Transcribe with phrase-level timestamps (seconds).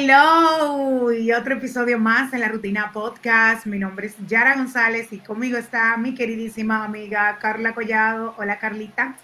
[0.00, 3.66] hello y otro episodio más en la rutina podcast.
[3.66, 8.32] Mi nombre es Yara González y conmigo está mi queridísima amiga Carla Collado.
[8.38, 9.16] Hola Carlita.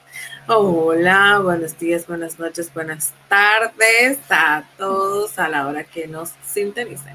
[0.48, 7.14] Hola, buenos días, buenas noches, buenas tardes a todos a la hora que nos sintonicen.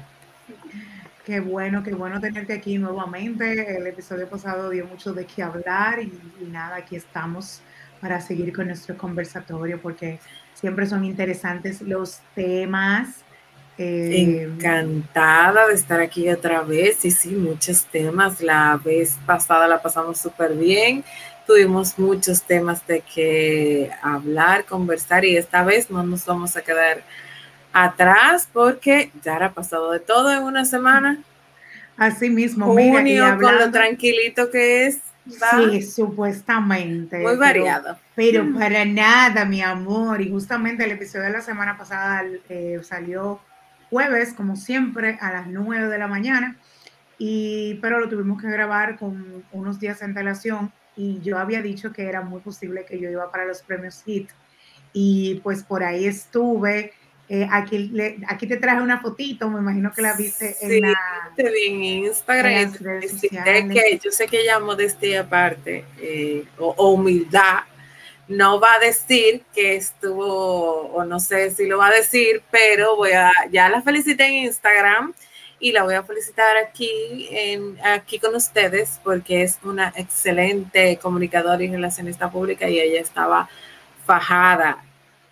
[1.26, 3.76] Qué bueno, qué bueno tenerte aquí nuevamente.
[3.76, 7.60] El episodio pasado dio mucho de qué hablar y, y nada, aquí estamos
[8.00, 10.18] para seguir con nuestro conversatorio porque
[10.60, 13.19] Siempre son interesantes los temas.
[13.82, 17.02] Eh, Encantada de estar aquí otra vez.
[17.06, 18.42] Y sí, muchos temas.
[18.42, 21.02] La vez pasada la pasamos súper bien.
[21.46, 27.02] Tuvimos muchos temas de que hablar, conversar y esta vez no nos vamos a quedar
[27.72, 31.18] atrás porque ya ha pasado de todo en una semana.
[31.96, 34.98] Así mismo, Junio, con lo tranquilito que es.
[35.26, 37.18] Sí, supuestamente.
[37.18, 37.98] Muy variado.
[38.14, 38.58] Pero, mm.
[38.58, 40.20] para nada, mi amor.
[40.20, 43.40] Y justamente el episodio de la semana pasada eh, salió
[43.90, 46.56] jueves, como siempre, a las 9 de la mañana.
[47.18, 50.72] Y, pero lo tuvimos que grabar con unos días de antelación.
[50.96, 54.30] Y yo había dicho que era muy posible que yo iba para los premios HIT.
[54.92, 56.92] Y pues por ahí estuve
[57.32, 57.92] eh, aquí,
[58.26, 60.98] aquí te traje una fotito, me imagino que la viste en la.
[61.36, 62.72] Te vi en Instagram.
[62.72, 67.60] que yo sé que ella modestia aparte eh, o, humildad
[68.30, 72.94] no va a decir que estuvo, o no sé si lo va a decir, pero
[72.94, 75.12] voy a, ya la felicité en Instagram
[75.58, 81.60] y la voy a felicitar aquí, en, aquí con ustedes porque es una excelente comunicadora
[81.60, 83.48] y relacionista pública y ella estaba
[84.06, 84.84] fajada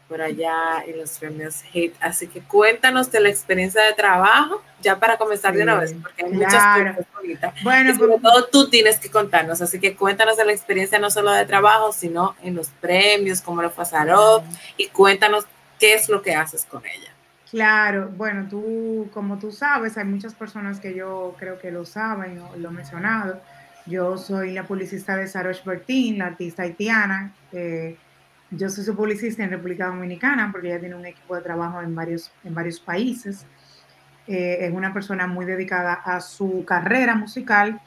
[0.09, 1.95] por allá en los premios HIT.
[2.01, 6.25] Así que cuéntanos de la experiencia de trabajo, ya para comenzar de una vez, porque
[6.25, 7.55] hay muchas cosas bonitas.
[7.63, 10.99] Bueno, y sobre pues, todo tú tienes que contarnos, así que cuéntanos de la experiencia
[10.99, 14.43] no solo de trabajo, sino en los premios, cómo lo pasaron,
[14.77, 15.45] y cuéntanos
[15.79, 17.13] qué es lo que haces con ella.
[17.51, 22.43] Claro, bueno, tú, como tú sabes, hay muchas personas que yo creo que lo saben,
[22.57, 23.41] lo he mencionado.
[23.87, 27.33] Yo soy la publicista de Sarosh Bertin, la artista haitiana.
[27.53, 27.97] Eh,
[28.51, 31.95] yo soy su publicista en República Dominicana porque ella tiene un equipo de trabajo en
[31.95, 33.47] varios, en varios países.
[34.27, 37.81] Eh, es una persona muy dedicada a su carrera musical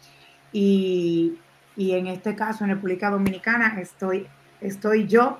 [0.51, 1.39] y,
[1.75, 4.27] y, en este caso en República Dominicana estoy,
[4.59, 5.39] estoy yo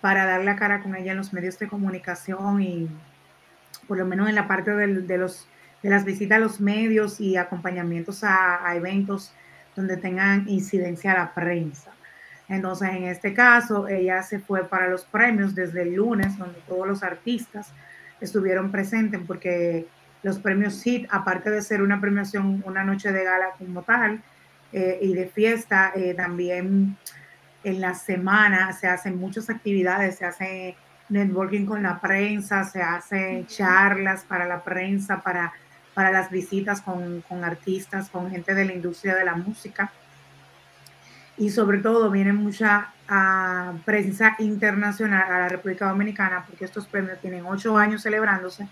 [0.00, 2.88] para dar la cara con ella en los medios de comunicación y
[3.86, 5.46] por lo menos en la parte de, los,
[5.82, 9.32] de las visitas a los medios y acompañamientos a, a eventos
[9.76, 11.92] donde tengan incidencia a la prensa.
[12.50, 16.86] Entonces, en este caso, ella se fue para los premios desde el lunes, donde todos
[16.86, 17.72] los artistas
[18.20, 19.86] estuvieron presentes, porque
[20.24, 24.20] los premios HIT, aparte de ser una premiación, una noche de gala como tal,
[24.72, 26.96] eh, y de fiesta, eh, también
[27.62, 30.76] en la semana se hacen muchas actividades, se hace
[31.08, 35.52] networking con la prensa, se hacen charlas para la prensa, para,
[35.94, 39.92] para las visitas con, con artistas, con gente de la industria de la música
[41.40, 47.18] y sobre todo viene mucha uh, prensa internacional a la República Dominicana porque estos premios
[47.18, 48.68] tienen ocho años celebrándose.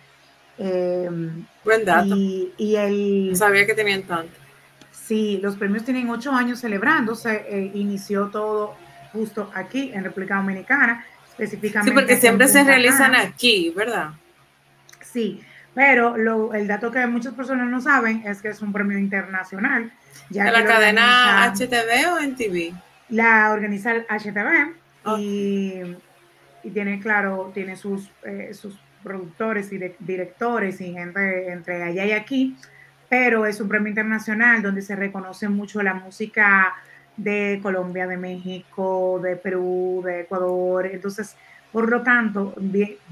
[0.58, 1.08] Eh,
[1.64, 2.14] Buen dato.
[2.14, 4.34] Y, y el, no sabía que tenían tanto.
[4.92, 7.46] Sí, los premios tienen ocho años celebrándose.
[7.48, 8.74] Eh, inició todo
[9.14, 11.90] justo aquí en República Dominicana, específicamente.
[11.90, 14.10] Sí, porque siempre se realizan aquí, ¿verdad?
[15.00, 15.40] Sí,
[15.78, 19.92] pero lo, el dato que muchas personas no saben es que es un premio internacional
[20.34, 22.72] ¿En la cadena HTV o en TV?
[23.10, 24.74] La organiza el HTV
[25.20, 25.96] y,
[26.72, 32.56] tiene, claro, tiene sus, eh, sus productores y directores y gente entre allá y aquí,
[33.08, 36.74] pero es un premio internacional donde se reconoce mucho la música
[37.16, 40.86] de Colombia, de México, de Perú, de Ecuador.
[40.86, 41.36] Entonces,
[41.78, 42.54] por lo tanto,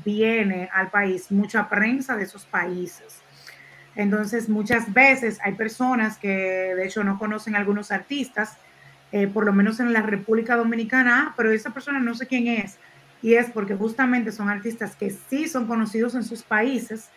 [0.04, 3.20] viene al país mucha prensa de esos países.
[3.94, 8.58] Entonces, muchas veces hay personas que de hecho no conocen a algunos artistas,
[9.12, 12.48] eh, por lo menos en la República Dominicana, ah, pero esa persona no sé quién
[12.48, 12.78] es.
[13.22, 17.10] Y es porque justamente son artistas que sí son conocidos en sus países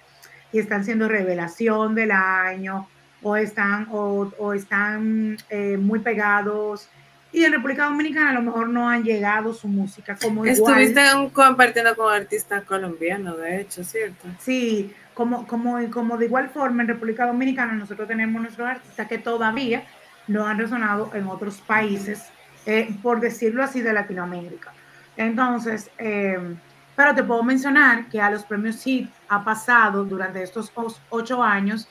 [0.52, 2.88] y están siendo revelación del año
[3.24, 6.90] o están, o, están eh, muy pegados.
[7.32, 11.96] Y en República Dominicana a lo mejor no han llegado su música como Estuviste compartiendo
[11.96, 14.28] con artistas colombianos, de hecho, ¿cierto?
[14.40, 19.20] Sí, como, como, como de igual forma en República Dominicana nosotros tenemos nuestros artistas que
[19.20, 19.84] todavía
[20.28, 22.26] no han resonado en otros países,
[22.66, 24.74] eh, por decirlo así, de Latinoamérica.
[25.18, 26.58] Entonces, em,
[26.96, 30.72] pero te puedo mencionar que a los premios HIT ha pasado durante estos
[31.10, 31.88] ocho años,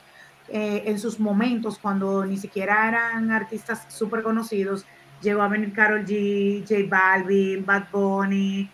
[0.51, 4.85] eh, en sus momentos, cuando ni siquiera eran artistas súper conocidos,
[5.21, 8.69] llegó a venir Carol G, J Balvin, Bad Bunny,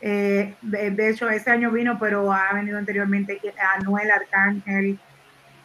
[0.00, 3.40] Eh, de, hecho, este año vino, pero ha venido anteriormente
[3.76, 4.96] Anuel Arcángel.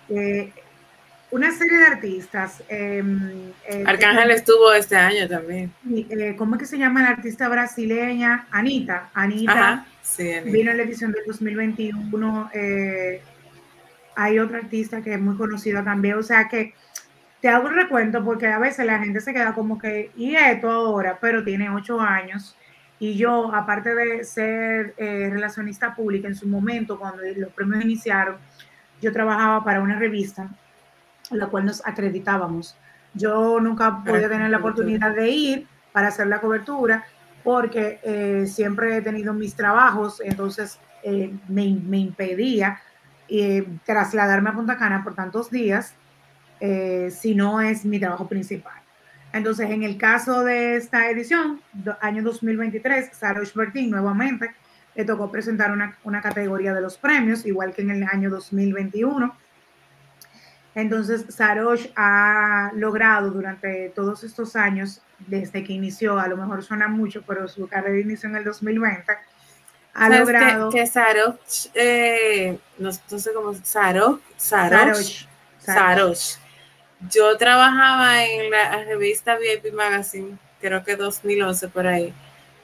[0.10, 0.52] Eh,
[1.30, 2.64] una serie de artistas.
[2.68, 5.72] Em, eh, Arcángel estuvo este año también.
[6.36, 8.48] ¿Cómo es que se llama la artista brasileña?
[8.50, 9.12] Anita.
[9.14, 9.86] Anita,
[10.46, 12.50] vino en la edición del 2021.
[14.16, 16.16] hay otra artista que es muy conocida también.
[16.18, 16.74] O sea que
[17.44, 20.72] te hago un recuento porque a veces la gente se queda como que, y esto
[20.72, 22.56] ahora, pero tiene ocho años.
[23.00, 28.38] Y yo, aparte de ser eh, relacionista pública en su momento, cuando los premios iniciaron,
[29.02, 30.52] yo trabajaba para una revista,
[31.32, 32.78] la cual nos acreditábamos.
[33.14, 37.04] Yo nunca podía tener la oportunidad de ir para hacer la cobertura,
[37.44, 42.80] porque eh, siempre he tenido mis trabajos, entonces eh, me, me, impedía
[43.84, 45.94] trasladarme a Punta Cana por tantos días
[46.66, 48.82] eh, si no es mi trabajo principal.
[49.34, 51.60] Entonces, en el caso de esta edición,
[52.00, 54.56] año 2023, Sarosh Bertin nuevamente
[54.96, 59.36] le tocó presentar una, una, categoría de los premios, igual que en el año 2021.
[60.76, 66.88] Entonces, Sarosh ha logrado durante todos estos años, desde que inició, a lo mejor suena
[66.88, 69.12] mucho, pero su carrera inició en el 2020,
[69.96, 70.70] ha logrado...
[70.70, 75.26] Que, que Sarosh, eh, no, sé cómo, Sarosh, Sarosh,
[75.60, 76.43] Sarosh
[77.10, 82.14] yo trabajaba en la revista VIP Magazine, creo que 2011 por ahí,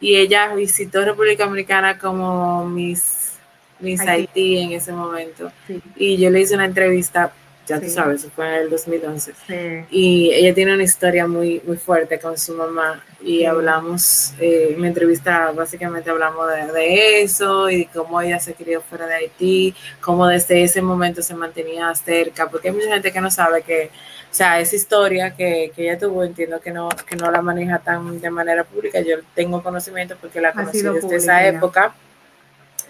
[0.01, 3.33] y ella visitó República Dominicana como Miss,
[3.79, 5.51] Miss Haití en ese momento.
[5.95, 7.33] Y yo le hice una entrevista,
[7.69, 9.85] ya tú sabes, fue en el 2011.
[9.91, 14.81] Y ella tiene una historia muy, muy fuerte con su mamá y hablamos, eh, en
[14.81, 19.15] mi entrevista básicamente hablamos de, de, eso y de cómo ella se crió fuera de
[19.15, 23.61] Haití, cómo desde ese momento se mantenía cerca, porque hay mucha gente que no sabe
[23.61, 23.91] que
[24.31, 27.79] o sea, esa historia que, que, ella tuvo, entiendo que no, que no la maneja
[27.79, 28.99] tan de manera pública.
[29.01, 31.95] Yo tengo conocimiento porque la conocí desde esa época.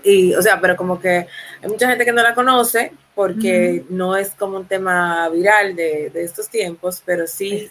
[0.03, 1.27] Y, o sea, pero como que
[1.61, 6.09] hay mucha gente que no la conoce porque no es como un tema viral de,
[6.09, 7.69] de estos tiempos, pero sí,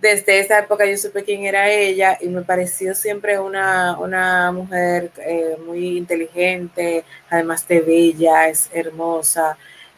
[0.00, 5.10] desde esa época yo supe quién era ella y me pareció siempre una, una mujer
[5.26, 9.56] eh, muy inteligente, además de bella, es hermosa.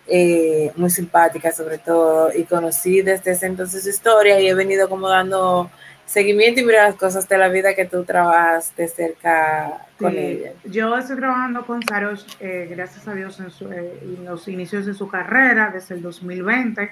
[0.08, 4.88] Eh, muy simpática sobre todo, y conocí desde ese entonces su historia y he venido
[4.88, 5.68] como dando
[6.06, 10.53] seguimiento y mira las cosas de la vida que tú trabajas de cerca con ella.
[10.64, 15.08] Yo estoy trabajando con Sarosh, eh, gracias a Dios, en, eh, los inicios de su
[15.08, 16.91] carrera, desde el 2020.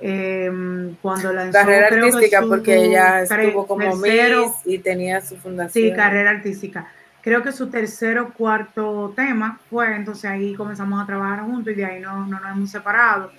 [0.00, 5.92] Em, cuando lanzó carrera artística porque ella estuvo como Miss y tenía su fundación sí
[5.92, 6.86] carrera artística
[7.28, 11.76] creo que su tercer o cuarto tema fue, entonces ahí comenzamos a trabajar juntos y
[11.76, 13.30] de ahí no, no nos hemos separado.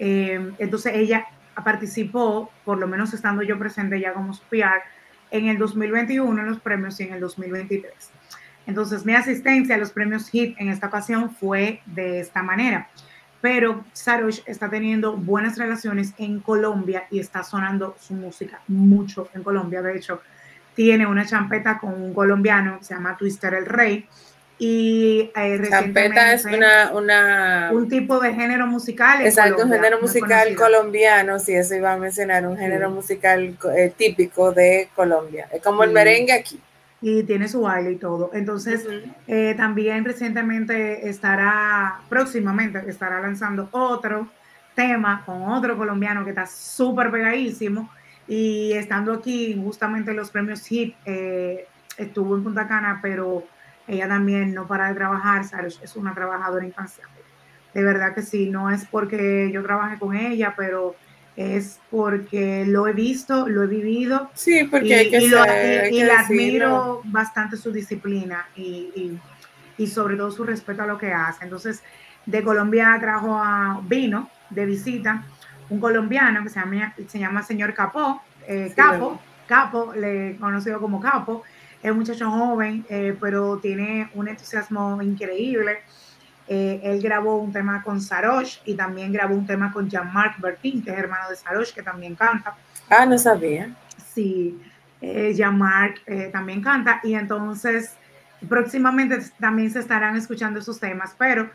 [0.00, 1.24] Eh, entonces ella
[1.64, 4.82] participó, por lo menos estando yo presente ya como PR,
[5.30, 7.92] en el 2021 en los premios y en el 2023.
[8.66, 12.88] Entonces mi asistencia a los premios HIT en esta ocasión fue de esta manera.
[13.40, 19.42] Pero Sarosh está teniendo buenas relaciones en Colombia y está sonando su música mucho en
[19.42, 19.80] Colombia.
[19.80, 20.20] De hecho,
[20.74, 24.08] tiene una champeta con un colombiano se llama Twister el Rey.
[24.58, 29.24] Y eh, champeta es una, una, un tipo de género musical.
[29.24, 34.52] Exacto, un género musical colombiano, si eso iba a mencionar, un género musical eh, típico
[34.52, 35.48] de Colombia.
[35.52, 36.60] Es como el merengue aquí.
[37.00, 38.30] Y tiene su baile y todo.
[38.34, 38.84] Entonces,
[39.28, 44.28] eh, también recientemente estará, próximamente estará lanzando otro
[44.74, 47.88] tema con otro colombiano que está súper pegadísimo
[48.28, 51.66] y estando aquí, justamente los premios HIT, eh,
[51.96, 53.44] estuvo en Punta Cana, pero
[53.88, 55.42] ella también no para de trabajar,
[55.82, 57.18] es una trabajadora incansable.
[57.74, 60.94] De verdad que sí, no es porque yo trabaje con ella, pero
[61.36, 64.30] es porque lo he visto, lo he vivido.
[64.34, 69.18] Sí, porque hay que y, y, admiro bastante su disciplina y,
[69.76, 71.44] y, sobre todo su respeto a lo que hace.
[71.44, 71.82] Entonces,
[72.26, 75.22] de Colombia trajo a Vino de visita
[75.70, 81.00] un colombiano que se llama, se llama señor Capó, eh, Capo, Capo, le conocido como
[81.00, 81.44] Capo,
[81.82, 85.78] es un muchacho joven, eh, pero tiene un entusiasmo increíble.
[86.48, 90.82] Eh, él grabó un tema con Sarosh y también grabó un tema con Jean-Marc Bertin,
[90.82, 92.56] que es hermano de Sarosh, que también canta.
[92.88, 93.74] Ah, no sabía.
[94.14, 94.58] Sí,
[95.00, 97.94] Jean-Marc también canta y entonces
[98.48, 101.48] próximamente también se estarán escuchando esos temas, pero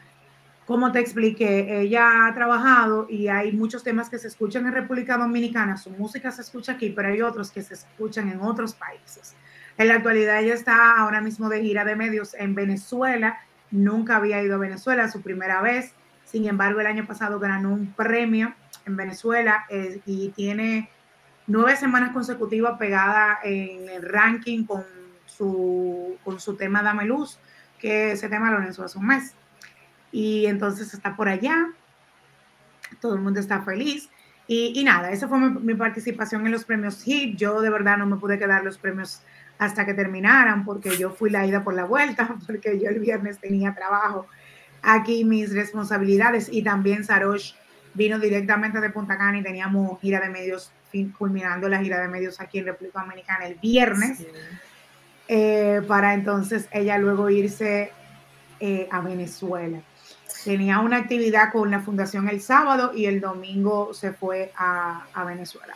[0.65, 5.18] como te expliqué, ella ha trabajado y hay muchos temas que se escuchan en República
[5.18, 9.36] Dominicana, su música se escucha aquí, pero hay otros que se escuchan en otros países.
[9.77, 13.39] En la actualidad ella está ahora mismo de gira de medios en Venezuela,
[13.72, 15.94] nunca había ido a Venezuela, su primera vez,
[16.25, 18.53] sin embargo el año pasado ganó un premio
[18.86, 20.89] en Venezuela eh, y tiene
[21.48, 24.84] nueve semanas consecutivas pegada en el ranking con
[25.25, 27.39] su, con su tema Dame Luz,
[27.80, 29.36] que ese tema lo lanzó hace un mes.
[30.12, 31.70] Y entonces está por allá,
[33.01, 34.10] todo el mundo está feliz.
[34.46, 37.38] Y, nada, esa fue mi, participación en los premios HIT.
[37.38, 39.22] Yo de verdad no me pude quedar los premios
[39.63, 43.39] hasta que terminaran porque yo fui la ida por la vuelta, porque yo el viernes
[43.39, 44.27] tenía trabajo
[44.82, 47.53] aquí, mis responsabilidades y también Sarosh
[47.93, 50.72] vino directamente de Punta Cana y teníamos gira de medios,
[51.17, 54.25] culminando la gira de medios aquí en República Dominicana el viernes,
[55.27, 57.91] eh, para entonces ella luego irse
[58.60, 59.82] eh, a Venezuela.
[60.43, 65.24] Tenía una actividad con la fundación el sábado y el domingo se fue a, a
[65.24, 65.74] Venezuela.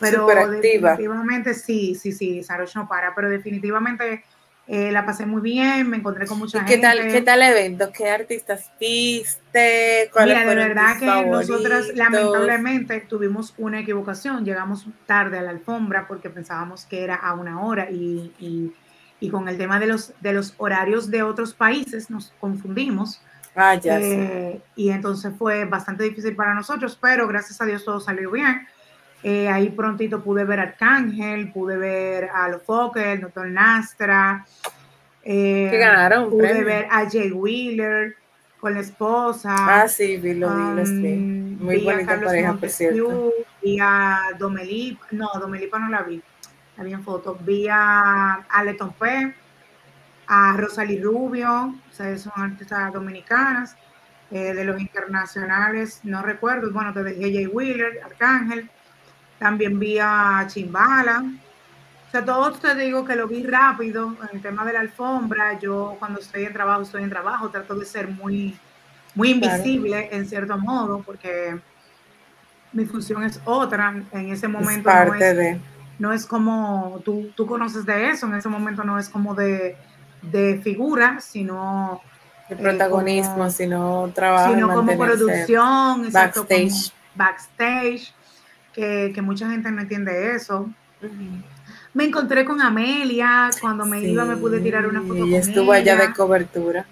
[0.00, 4.24] Pero definitivamente sí, sí, sí, Sarosh no para, pero definitivamente
[4.66, 6.76] eh, la pasé muy bien, me encontré con mucha gente.
[6.76, 7.90] ¿Qué tal, ¿Qué tal evento?
[7.92, 10.10] ¿Qué artistas viste?
[10.24, 14.44] Mira, de verdad que nosotras lamentablemente tuvimos una equivocación.
[14.44, 18.72] Llegamos tarde a la alfombra porque pensábamos que era a una hora y, y,
[19.18, 23.20] y con el tema de los, de los horarios de otros países nos confundimos.
[23.56, 28.00] Ah, ya eh, Y entonces fue bastante difícil para nosotros, pero gracias a Dios todo
[28.00, 28.66] salió bien.
[29.22, 32.62] Eh, ahí prontito pude ver a Arcángel, pude ver a Los
[32.96, 34.46] el Doctor Nastra.
[35.22, 36.30] Eh, que ganaron.
[36.30, 38.16] Pude ver a Jay Wheeler
[38.58, 39.54] con la esposa.
[39.58, 43.32] Ah, sí, vi lo vi, um, Muy bonita pareja, por cierto.
[43.62, 46.22] Vi a Domelipa, no, Domelipa no la vi,
[46.76, 47.38] la vi en foto.
[47.44, 49.34] Vi a Aleton P,
[50.28, 53.76] a Rosalie Rubio, o sea, son artistas dominicanas.
[54.32, 58.70] Eh, de los internacionales, no recuerdo, bueno, te dije Jay Wheeler, Arcángel,
[59.40, 61.24] también vi a Chimbala.
[62.06, 65.58] O sea, todo te digo que lo vi rápido en el tema de la alfombra.
[65.58, 68.56] Yo cuando estoy en trabajo, estoy en trabajo, trato de ser muy,
[69.14, 71.58] muy invisible en cierto modo, porque
[72.72, 73.94] mi función es otra.
[74.12, 75.60] En ese momento no, es, de...
[75.98, 79.76] no es como, tú, tú conoces de eso, en ese momento no es como de,
[80.22, 82.02] de figura, sino...
[82.48, 84.52] De protagonismo, sino trabajo.
[84.52, 86.92] Sino como producción, backstage.
[87.14, 88.12] backstage
[88.72, 90.70] que, mucha gente no entiende eso.
[91.92, 95.26] Me encontré con Amelia, cuando me iba me pude tirar una foto.
[95.26, 96.86] Y estuvo allá de cobertura.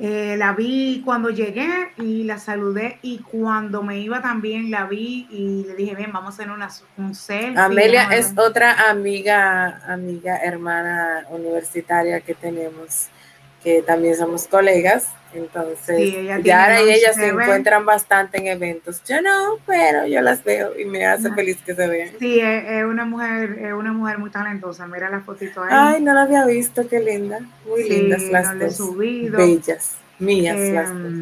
[0.00, 5.28] Eh, la vi cuando llegué y la saludé y cuando me iba también la vi
[5.30, 7.60] y le dije, bien, vamos a hacer una, un selfie.
[7.60, 13.06] Amelia es otra amiga, amiga, hermana universitaria que tenemos,
[13.62, 19.02] que también somos colegas entonces, ya ahora y ellas se encuentran bastante en eventos.
[19.04, 22.10] Yo no, pero yo las veo y me hace feliz que se vean.
[22.18, 24.86] Sí, es, una mujer, es una mujer muy talentosa.
[24.86, 25.70] Mira la fotito ahí.
[25.72, 27.40] Ay, no la había visto, qué linda.
[27.66, 28.76] Muy lindas las dos.
[28.76, 29.36] Subido.
[29.36, 31.12] Bellas, mías las dos.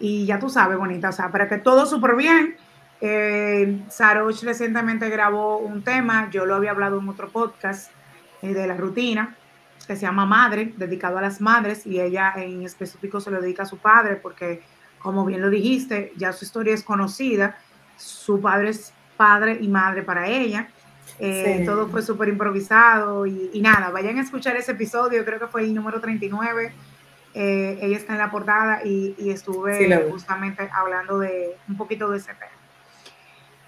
[0.00, 2.56] Y ya tú sabes, bonita, o sea, para que todo súper bien.
[3.00, 7.90] Eh, Saroch recientemente grabó un tema, yo lo había hablado en otro podcast
[8.42, 9.36] eh, de la rutina,
[9.88, 13.62] que se llama Madre, dedicado a las madres, y ella en específico se lo dedica
[13.62, 14.60] a su padre, porque
[14.98, 17.56] como bien lo dijiste, ya su historia es conocida,
[17.96, 20.68] su padre es padre y madre para ella.
[21.18, 25.62] Eh, todo fue súper improvisado y, nada, vayan a escuchar ese episodio, creo que fue
[25.62, 26.72] el número 39.
[27.32, 32.34] Eh, ella está en la portada y, estuve justamente hablando de un poquito de ese
[32.34, 32.57] tema.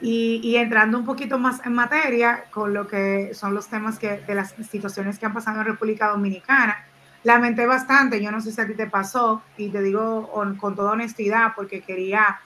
[0.03, 4.35] Y, entrando un poquito más en materia con lo que son los temas que, de
[4.35, 6.85] las situaciones que han pasado en República Dominicana,
[7.23, 10.93] lamenté bastante, yo no sé si a ti te pasó, y te digo con, toda
[10.93, 12.41] honestidad porque quería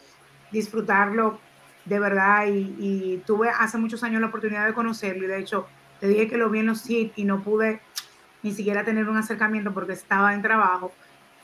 [0.51, 1.39] disfrutarlo
[1.85, 5.67] de verdad y, tuve hace muchos años la oportunidad de conocerlo y de hecho
[6.01, 7.81] te dije que lo vi en los hits y no pude
[8.43, 10.93] ni siquiera tener un acercamiento porque estaba en trabajo.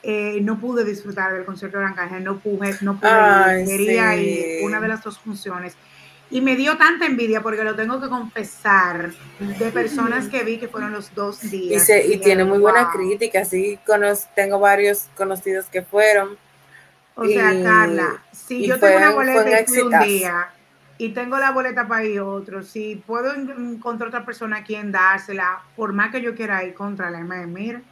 [0.03, 4.81] Eh, no pude disfrutar del concierto de Arcángel, no pude, no pude, quería ir una
[4.81, 5.77] de las dos funciones.
[6.31, 10.69] Y me dio tanta envidia, porque lo tengo que confesar, de personas que vi que
[10.69, 11.91] fueron los dos días.
[12.07, 13.79] Y, tiene muy buena crítica, sí,
[14.35, 16.39] tengo varios conocidos que fueron.
[17.17, 20.49] O sea, Carla, si yo tengo una boleta y un día
[20.97, 25.63] y tengo la boleta para ir otro, si puedo encontrar otra persona a quien dársela,
[25.75, 27.83] por más que yo quiera ir contra la mira,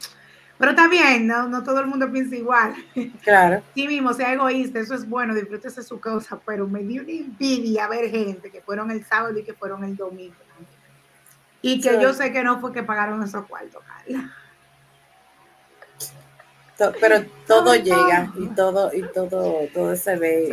[0.58, 2.74] pero está bien, no, no todo el mundo piensa igual.
[3.22, 3.62] Claro.
[3.74, 7.88] Sí mismo, sea egoísta, eso es bueno, disfrútese su cosa, pero me dio una envidia
[7.88, 10.34] ver gente que fueron el sábado y que fueron el domingo.
[11.60, 14.32] Y que yo sé que no fue que pagaron esos cuartos, Carla
[17.00, 20.48] pero todo llega y todo y todo todo se ve.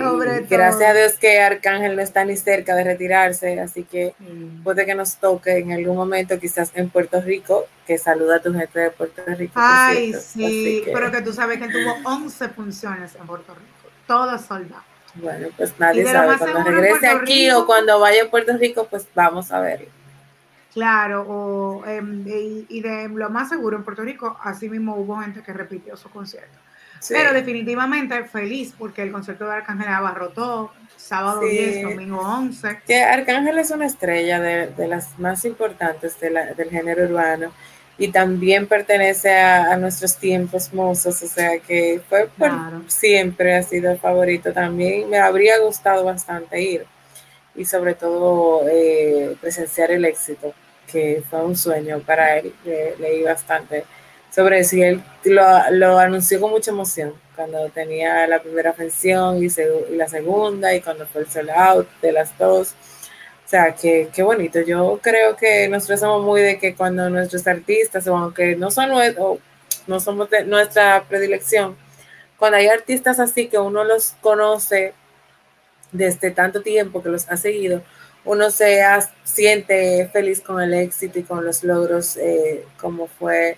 [0.49, 4.15] gracias a Dios que Arcángel no está ni cerca de retirarse, así que
[4.63, 8.53] puede que nos toque en algún momento, quizás en Puerto Rico, que saluda a tu
[8.53, 9.53] gente de Puerto Rico.
[9.55, 14.83] Ay, sí, pero que tú sabes que tuvo 11 funciones en Puerto Rico, todas soldados.
[15.15, 16.37] Bueno, pues nadie sabe.
[16.37, 19.87] Cuando regrese aquí o cuando vaya a Puerto Rico, pues vamos a verlo.
[20.75, 25.41] Claro, o, em, y, de lo más seguro, en Puerto Rico, así mismo hubo gente
[25.41, 26.59] que repitió su concierto.
[27.07, 32.81] Pero definitivamente feliz porque el concierto de Arcángel abarrotó sábado 10, domingo 11.
[32.85, 37.53] Que Arcángel es una estrella de, las más importantes del género urbano
[37.97, 42.29] y también pertenece a, nuestros tiempos mozos, o sea que fue
[42.87, 45.09] siempre ha sido favorito también.
[45.09, 46.85] Me habría gustado bastante ir
[47.55, 50.53] y sobre todo eh, presenciar el éxito,
[50.91, 52.53] que fue un sueño para él.
[52.99, 53.85] leí bastante
[54.31, 59.47] sobre eso y él lo, anunció con mucha emoción cuando tenía la primera función y,
[59.47, 62.75] y la segunda y cuando fue el sell out de las dos
[63.45, 64.59] o sea, qué, qué bonito.
[64.61, 68.89] Yo creo que nosotros somos muy de que cuando nuestros artistas, aunque no son
[69.87, 71.77] no somos de nuestra predilección,
[72.37, 74.93] cuando hay artistas así que uno los conoce
[75.91, 77.83] desde tanto tiempo que los ha seguido,
[78.25, 78.81] uno se
[79.23, 83.57] siente feliz con el éxito y con los logros, eh, como fue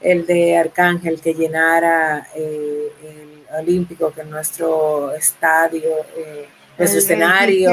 [0.00, 7.72] el de Arcángel, que llenara eh, el Olímpico, que nuestro estadio eh, en su escenario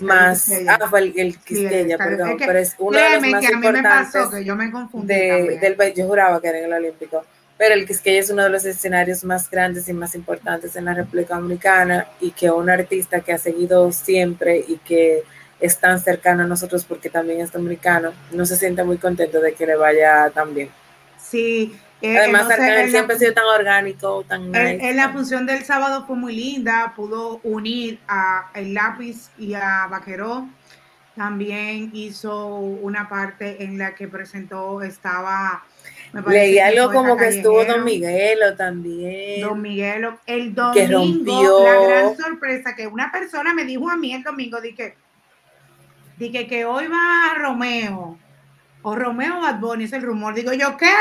[0.00, 4.44] más ah fue el, el Quisqueya, perdón pero es uno de los más importantes que
[4.44, 7.22] yo me confundí del yo juraba que era en el Olímpico
[7.58, 10.94] pero el Quisqueya es uno de los escenarios más grandes y más importantes en la
[10.94, 15.22] República Dominicana y que un artista que ha seguido siempre y que
[15.60, 19.52] es tan cercano a nosotros porque también es dominicano, no se siente muy contento de
[19.54, 20.70] que le vaya tan bien.
[21.18, 22.48] Sí, eh, Además,
[22.88, 27.40] siempre ha sido tan orgánico, tan En la función del sábado fue muy linda, pudo
[27.42, 30.48] unir a El Lápiz y a Vaqueró.
[31.14, 35.62] También hizo una parte en la que presentó, estaba...
[36.26, 39.42] Leí algo como que estuvo Don Miguelo también.
[39.42, 44.22] Don Miguelo, el domingo, la gran sorpresa que una persona me dijo a mí el
[44.22, 44.96] domingo, dije,
[46.20, 48.18] dije que hoy va Romeo,
[48.82, 50.34] o Romeo Bad Bunny, es el rumor.
[50.34, 50.92] Digo yo, ¿qué?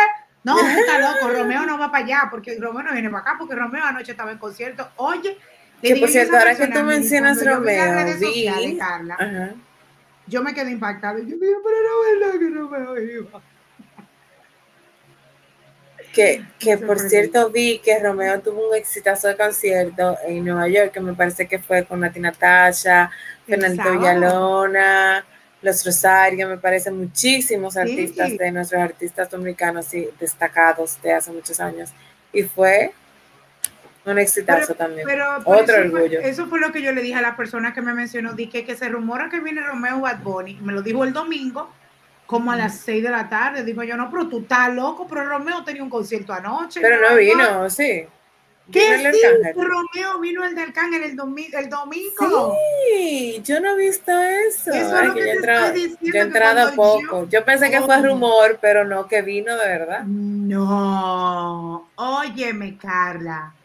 [0.44, 3.54] No, está loco, Romeo no va para allá, porque Romeo no viene para acá, porque
[3.54, 4.90] Romeo anoche estaba en concierto.
[4.96, 5.38] Oye,
[5.82, 8.50] que por cierto, ahora que tú mencionas Romeo, vi,
[10.28, 11.20] yo me quedé impactado.
[11.20, 13.42] Yo dije, pero no verdad que Romeo iba.
[16.20, 20.92] Que, que por cierto vi que Romeo tuvo un exitazo de concierto en Nueva York,
[20.92, 23.10] que me parece que fue con Nati Natasha,
[23.48, 25.26] Fernando Villalona,
[25.62, 31.60] los Rosarios, me parecen muchísimos artistas de nuestros artistas dominicanos y destacados de hace muchos
[31.60, 31.92] años.
[32.32, 32.94] Y fue
[34.06, 35.08] un exitazo también.
[35.46, 36.20] Otro orgullo.
[36.22, 38.76] eso fue lo que yo le dije a la persona que me mencionó, dije que
[38.76, 41.72] se rumora que viene Romeo Bad Bunny, me lo dijo el domingo,
[42.30, 45.26] como a las 6 de la tarde, digo yo, no, pero tú estás loco, pero
[45.26, 46.80] Romeo tenía un concierto anoche.
[46.80, 48.06] Pero no vino, sí.
[48.72, 49.52] ¿Qué sí?
[49.56, 51.18] Romeo vino el de Arcángel el,
[51.54, 52.56] el domingo.
[52.86, 54.72] Sí, yo no he visto eso.
[54.72, 57.28] eso yo, he entrado poco.
[57.30, 60.04] Yo, pensé que fue rumor, pero no que vino de verdad.
[60.04, 63.56] No, óyeme, Carla.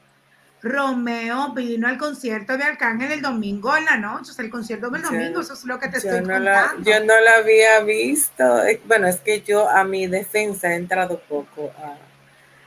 [0.65, 4.91] Romeo vino al concierto de Arcángel el domingo en la noche, o sea, el concierto
[4.91, 6.91] del domingo, eso es lo que te estoy no contando.
[6.91, 8.63] yo no lo había visto.
[8.87, 11.97] Bueno, es que yo a mi defensa he entrado poco a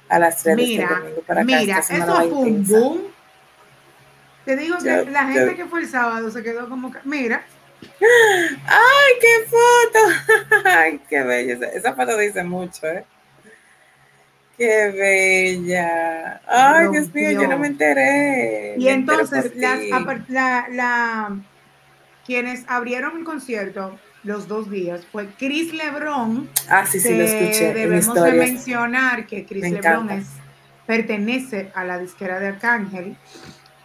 [0.09, 1.45] a las 3 mira, para acá.
[1.45, 3.01] Mira, eso fue un boom.
[4.45, 7.43] Te digo que la gente que fue el sábado se quedó como que, mira.
[7.99, 10.63] ¡Ay, qué foto!
[10.65, 11.67] ¡Ay, qué bella!
[11.67, 13.05] Esa foto dice mucho, ¿eh?
[14.57, 16.41] ¡Qué bella!
[16.47, 18.75] ¡Ay, Dios mío, yo no me enteré!
[18.77, 19.79] Y entonces, las,
[20.29, 21.37] la, la,
[22.25, 26.49] quienes abrieron el concierto los dos días fue Chris Lebron.
[26.69, 27.73] Ah, sí, sí, lo escuché.
[27.73, 30.27] Debemos de mencionar que Chris Lebron es,
[30.85, 33.15] pertenece a la disquera de Arcángel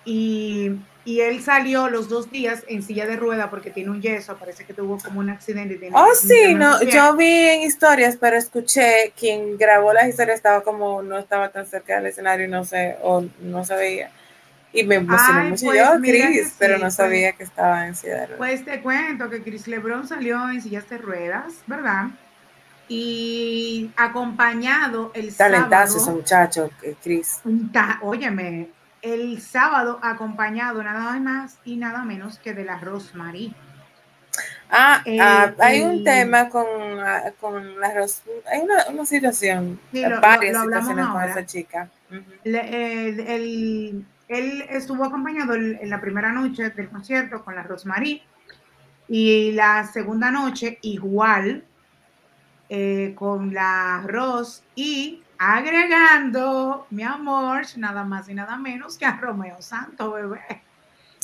[0.04, 0.72] y,
[1.04, 4.64] y, él salió los dos días en silla de rueda porque tiene un yeso, parece
[4.64, 5.90] que tuvo como un accidente.
[5.92, 11.02] oh, sí, no, yo vi en historias, pero escuché quien grabó las historias estaba como,
[11.02, 14.10] no estaba tan cerca del escenario, no sé, o no se veía
[14.72, 16.94] y me emocionó mucho pues, yo, Chris, pero no pues.
[16.94, 18.38] sabía que estaba en silla de ruedas.
[18.38, 22.06] Pues te cuento que Chris Lebron salió en sillas de ruedas, ¿verdad?
[22.88, 26.70] Y acompañado el Talentazo ese muchacho,
[27.02, 27.40] Chris.
[28.00, 28.68] Óyeme,
[29.02, 33.54] el sábado acompañado nada más y nada menos que de la Rosemary.
[34.70, 36.64] Ah, ah hay un tema con,
[37.00, 41.90] ah, con la Rosemary, hay una, una situación, varias situaciones con esa chica.
[42.44, 48.22] el, él estuvo acompañado en la primera noche del concierto con la Rosemary
[49.08, 51.64] y la segunda noche igual
[52.70, 59.16] eh, con la Ros y agregando, mi amor, nada más y nada menos que a
[59.16, 60.62] Romeo Santo, bebé.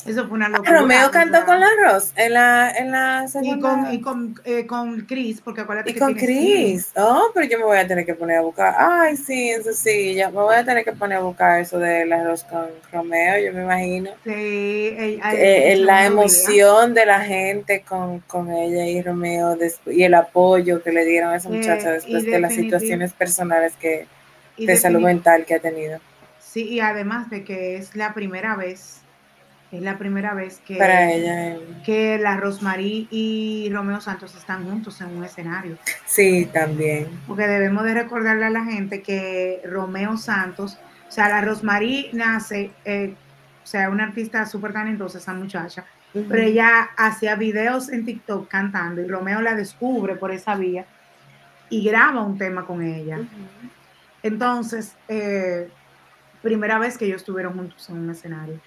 [0.05, 0.79] Eso fue una ah, locura.
[0.79, 3.57] Romeo cantó con la Ross en la, en la segunda.
[3.57, 6.91] Y con, y con, eh, con Chris, porque acuérdate y con Chris.
[6.95, 8.75] Oh, pero yo me voy a tener que poner a buscar.
[8.77, 12.05] Ay, sí, eso sí, ya me voy a tener que poner a buscar eso de
[12.05, 14.11] la Ross con Romeo, yo me imagino.
[14.23, 19.57] Sí, ella, eh, la emoción de la gente con, con, ella y Romeo
[19.87, 24.07] y el apoyo que le dieron a esa muchacha después de las situaciones personales que
[24.57, 25.99] de salud mental que ha tenido.
[26.39, 29.01] Sí, y además de que es la primera vez
[29.71, 34.99] es la primera vez que, Para ella, que la Rosmarie y Romeo Santos están juntos
[35.01, 35.77] en un escenario.
[36.05, 37.07] Sí, también.
[37.27, 42.71] Porque debemos de recordarle a la gente que Romeo Santos, o sea, la Rosmarie nace,
[42.83, 43.13] eh,
[43.63, 49.01] o sea, una artista súper talentosa, esa muchacha, pero ella hacía videos en TikTok cantando
[49.01, 50.85] y Romeo la descubre por esa vía
[51.69, 53.19] y graba un tema con ella.
[54.23, 55.69] Entonces, eh,
[56.41, 58.59] primera vez que ellos estuvieron juntos en un escenario.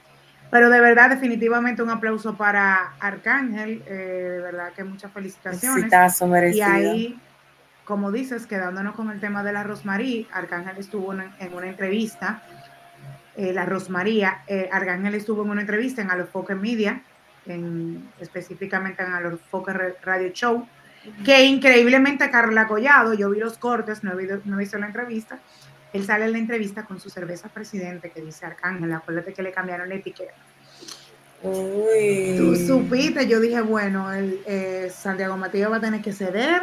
[0.52, 3.92] Pero de verdad, definitivamente un aplauso para Arcángel, eh,
[4.34, 5.90] de verdad que muchas felicitaciones.
[6.54, 7.18] y ahí,
[7.86, 12.42] como dices, quedándonos con el tema de la Rosmaría, Arcángel estuvo en, una entrevista,
[13.34, 17.00] eh, la Rosmaría, eh, Arcángel estuvo en una entrevista en Alofoque Media,
[17.46, 20.68] en, específicamente en Alofoque Radio Show,
[21.24, 25.38] que increíblemente Carla Collado, yo vi los cortes, no he, no he visto la entrevista,
[25.92, 29.52] él sale en la entrevista con su cerveza presidente que dice Arcángel, acuérdate que le
[29.52, 30.34] cambiaron la etiqueta.
[31.42, 32.36] Uy.
[32.38, 36.62] Tú supiste, yo dije, bueno, el, eh, Santiago Matías va a tener que ceder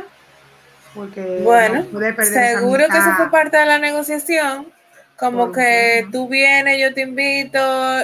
[0.93, 4.67] porque bueno, seguro que eso fue parte de la negociación.
[5.17, 7.59] Como que tú vienes, yo te invito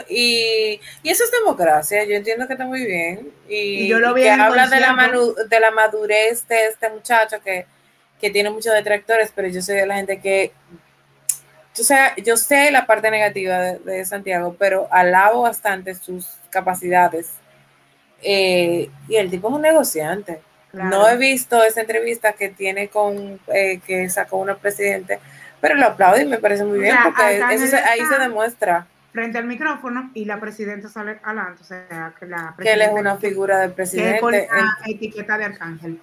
[0.09, 3.31] y, y, eso es democracia, yo entiendo que está muy bien.
[3.47, 4.93] Y, yo lo vi que habla de la,
[5.49, 7.67] de la madurez de este muchacho que,
[8.19, 10.51] que tiene muchos detractores, pero yo soy de la gente que
[11.75, 17.33] yo sé, yo sé la parte negativa de, Santiago, pero alabo bastante sus capacidades.
[18.21, 20.41] Eh, y el tipo es un negociante.
[20.71, 25.19] No he visto esa entrevista que tiene con, eh, que sacó una presidente,
[25.61, 28.88] pero lo aplaudo y me parece muy bien, porque ahí se demuestra.
[29.13, 32.89] Frente al micrófono y la presidenta sale adelante, o sea, que la Que él es
[32.91, 34.19] una figura del presidente.
[34.19, 34.47] con la
[34.85, 36.01] etiqueta de arcángel.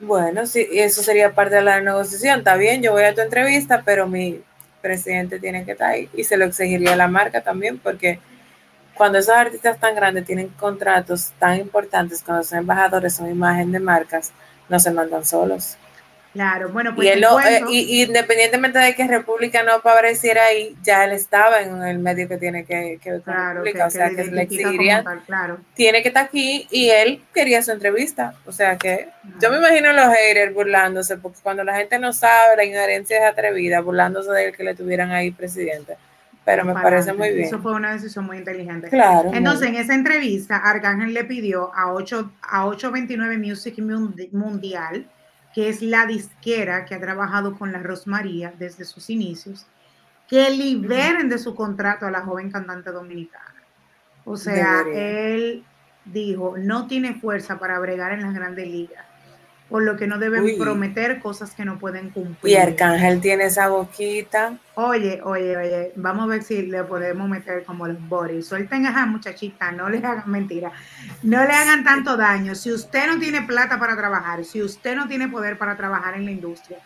[0.00, 2.40] Bueno, sí, eso sería parte de la negociación.
[2.40, 4.42] Está bien, yo voy a tu entrevista, pero mi
[4.84, 8.20] presidente tiene que estar ahí y se lo exigiría la marca también porque
[8.94, 13.80] cuando esos artistas tan grandes tienen contratos tan importantes, cuando son embajadores, son imagen de
[13.80, 14.32] marcas,
[14.68, 15.78] no se mandan solos.
[16.34, 17.06] Claro, bueno, pues.
[17.06, 21.80] Y, él eh, y, independientemente de que República no apareciera ahí, ya él estaba en
[21.84, 25.04] el medio que tiene que, que ver con República, o sea, que, le exigiría.
[25.26, 25.58] claro.
[25.74, 28.34] Tiene que estar aquí y él quería su entrevista.
[28.46, 32.56] O sea que yo me imagino los haters burlándose, porque cuando la gente no sabe,
[32.56, 35.96] la ignorancia es atrevida, burlándose de él que le tuvieran ahí presidente.
[36.44, 37.46] Pero me parece muy bien.
[37.46, 38.88] Eso fue una decisión muy inteligente.
[38.88, 39.30] Claro.
[39.32, 43.76] Entonces, en esa entrevista, Arcángel le pidió a, 8, a 829 Music
[44.32, 45.06] Mundial
[45.54, 49.66] que es la disquera que ha trabajado con la Rosmaría desde sus inicios,
[50.28, 53.62] que liberen de su contrato a la joven cantante dominicana.
[54.24, 55.64] O sea, él
[56.04, 59.03] dijo, no tiene fuerza para bregar en las grandes ligas
[59.74, 62.52] por lo que no deben prometer cosas que no pueden cumplir.
[62.52, 64.56] Y Arcángel tiene esa boquita.
[64.76, 68.46] Oye, oye, oye, vamos a ver si le podemos meter como los Boris.
[68.46, 70.70] Suelten a esa muchachita, no le hagan mentira,
[71.24, 72.54] no le hagan tanto daño.
[72.54, 76.26] Si usted no tiene plata para trabajar, si usted no tiene poder para trabajar en
[76.26, 76.78] la industria,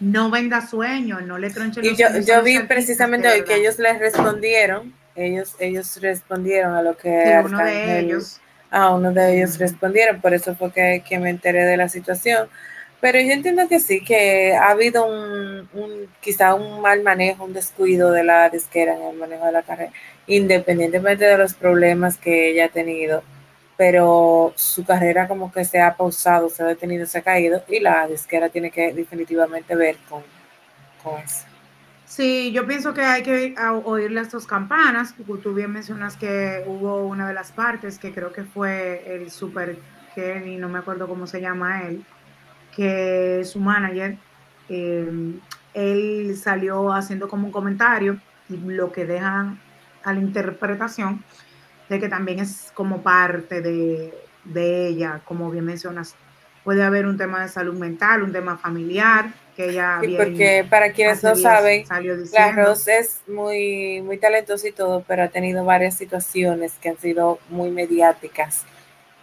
[0.00, 3.78] no venda sueños, no le tronchen los Y yo, yo vi precisamente hoy que ellos
[3.78, 9.58] les respondieron, ellos, ellos respondieron a lo que uno de ellos a uno de ellos
[9.58, 12.48] respondieron, por eso fue que, me enteré de la situación.
[13.00, 15.68] Pero yo entiendo que sí, que ha habido un,
[16.20, 19.92] quizá un mal manejo, un descuido de la disquera en el manejo de la carrera,
[20.26, 23.22] independientemente de los problemas que ella ha tenido,
[23.76, 27.80] pero su carrera como que se ha pausado, se ha detenido, se ha caído y
[27.80, 30.22] la disquera tiene que definitivamente ver con,
[31.02, 31.49] con eso.
[32.10, 35.14] Sí, yo pienso que hay que oírle estas campanas.
[35.44, 39.78] Tú bien mencionas que hubo una de las partes que creo que fue el Super
[40.16, 42.04] Kenny, no me acuerdo cómo se llama él,
[42.74, 44.18] que su manager.
[44.68, 45.38] Em,
[45.72, 48.18] él salió haciendo como un comentario
[48.48, 49.54] y lo que deja
[50.02, 51.22] a la interpretación
[51.88, 56.16] de que también es como parte de, de ella, como bien mencionas.
[56.64, 59.30] Puede haber un tema de salud mental, un tema familiar,
[60.16, 61.84] porque para quienes no saben,
[62.32, 66.98] la Rose es muy, muy talentosa y todo, pero ha tenido varias situaciones que han
[66.98, 68.64] sido muy mediáticas.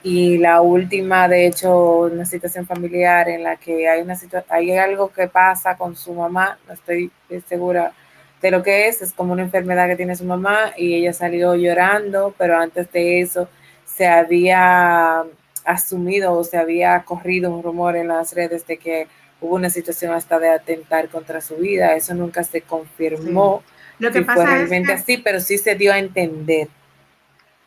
[0.04, 4.16] Y la última, de hecho, una situación familiar en la que hay, una
[4.50, 7.12] hay algo que pasa con su mamá, no estoy
[7.48, 7.94] segura
[8.42, 11.56] de lo que es, es como una enfermedad que tiene su mamá y ella salió
[11.56, 13.50] llorando, pero antes de eso
[13.86, 15.24] se había
[15.68, 19.08] asumido o se había corrido un rumor en las redes de que
[19.42, 23.62] hubo una situación hasta de atentar contra su vida, eso nunca se confirmó.
[24.00, 26.70] Lo que pasa fue realmente así, pero sí se dio a entender.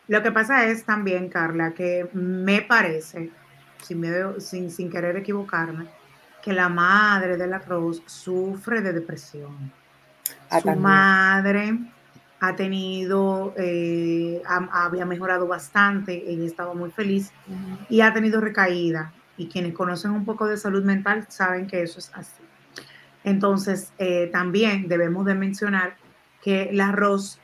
[0.09, 3.31] Lo que pasa es también, Carla, que me parece,
[3.83, 4.05] sin,
[4.39, 5.87] sin, sin querer equivocarme,
[6.43, 9.73] que la madre de la Cruz sufre de depresión.
[10.49, 11.79] Ah, Su madre
[12.41, 17.33] ha tenido, eh, había mejorado bastante, ella estaba muy feliz
[17.89, 19.13] y ha tenido recaída.
[19.37, 22.43] Y quienes conocen un poco de salud mental saben que eso es así.
[23.25, 25.97] Entonces, eh, también debemos de mencionar
[26.43, 27.39] que la Rose,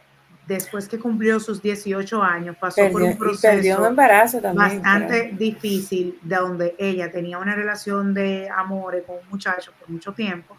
[0.47, 7.11] después que cumplió sus 18 años, pasó por un proceso embarazo bastante difícil, donde ella
[7.11, 10.57] tenía una relación de amores con un muchacho por mucho tiempo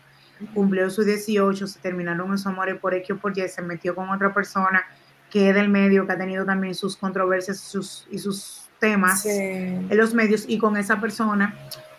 [0.54, 4.10] cumplió sus 18, se terminaron esos amores por X o por Y, se metió con
[4.10, 4.86] otra persona
[5.30, 9.90] que es del medio, que ha tenido también sus controversias sus, y sus temas en
[9.98, 11.56] los medios, y con esa persona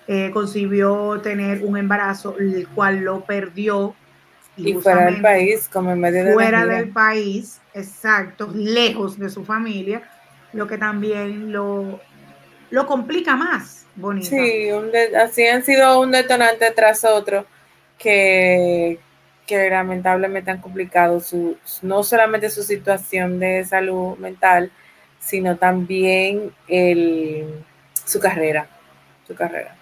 [0.07, 3.95] eh, concibió tener un embarazo, el cual lo perdió.
[4.57, 9.45] Y fuera del país, como en medio de Fuera del país, exacto, lejos de su
[9.45, 10.03] familia,
[10.53, 12.01] lo que también lo,
[12.71, 14.31] lo complica más, bonito.
[14.31, 14.71] Sí,
[15.17, 17.47] así han sido un detonante tras otro
[17.99, 18.99] que,
[19.51, 24.71] lamentablemente han complicado su, no solamente su situación de salud mental,
[25.19, 27.65] sino también el,
[28.05, 28.67] su carrera,
[29.27, 29.75] su carrera.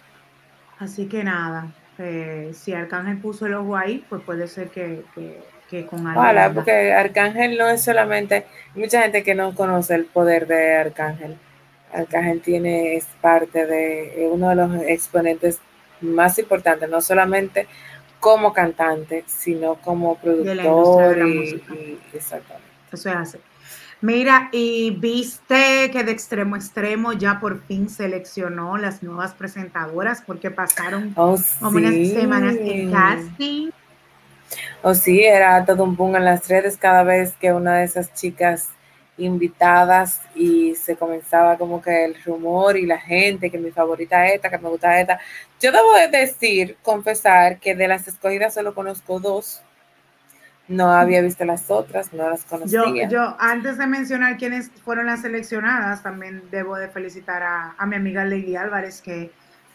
[0.78, 5.02] Así que nada, eh, si Arcángel puso el ojo ahí, pues puede ser que,
[5.88, 6.20] con algo.
[6.20, 11.36] Ojalá, porque Arcángel no es solamente, mucha gente que no conoce el poder de Arcángel.
[11.92, 15.60] Arcángel tiene, es parte de uno de los exponentes
[16.00, 17.66] más importantes, no solamente
[18.20, 22.66] como cantante, sino como productor y, exactamente.
[22.92, 23.38] Eso es así.
[24.02, 30.22] Mira, y viste que de extremo a extremo ya por fin seleccionó las nuevas presentadoras
[30.24, 33.70] porque pasaron oh, unas semanas en casting.
[34.82, 37.84] O oh, sí, era todo un boom en las redes cada vez que una de
[37.84, 38.68] esas chicas
[39.18, 44.50] invitadas y se comenzaba como que el rumor y la gente, que mi favorita esta,
[44.50, 45.18] que me gusta esta.
[45.60, 49.62] Yo debo de decir, confesar que de las escogidas solo conozco dos.
[50.68, 53.08] No había visto las otras, no las conocía.
[53.08, 58.24] Yo, antes de mencionar quiénes fueron las seleccionadas, también debo de felicitar a, mi amiga
[58.24, 59.30] Lady Álvarez, que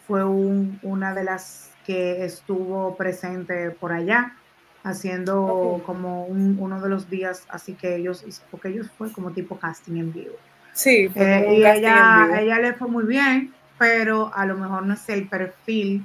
[0.05, 4.35] fue una de las que estuvo presente por allá
[4.83, 9.97] haciendo como uno de los días, así que ellos, porque ellos fue como tipo casting
[9.97, 10.35] en vivo.
[10.73, 15.07] Sí, eh, y ella, ella le fue muy bien, pero a lo mejor no es
[15.09, 16.03] el perfil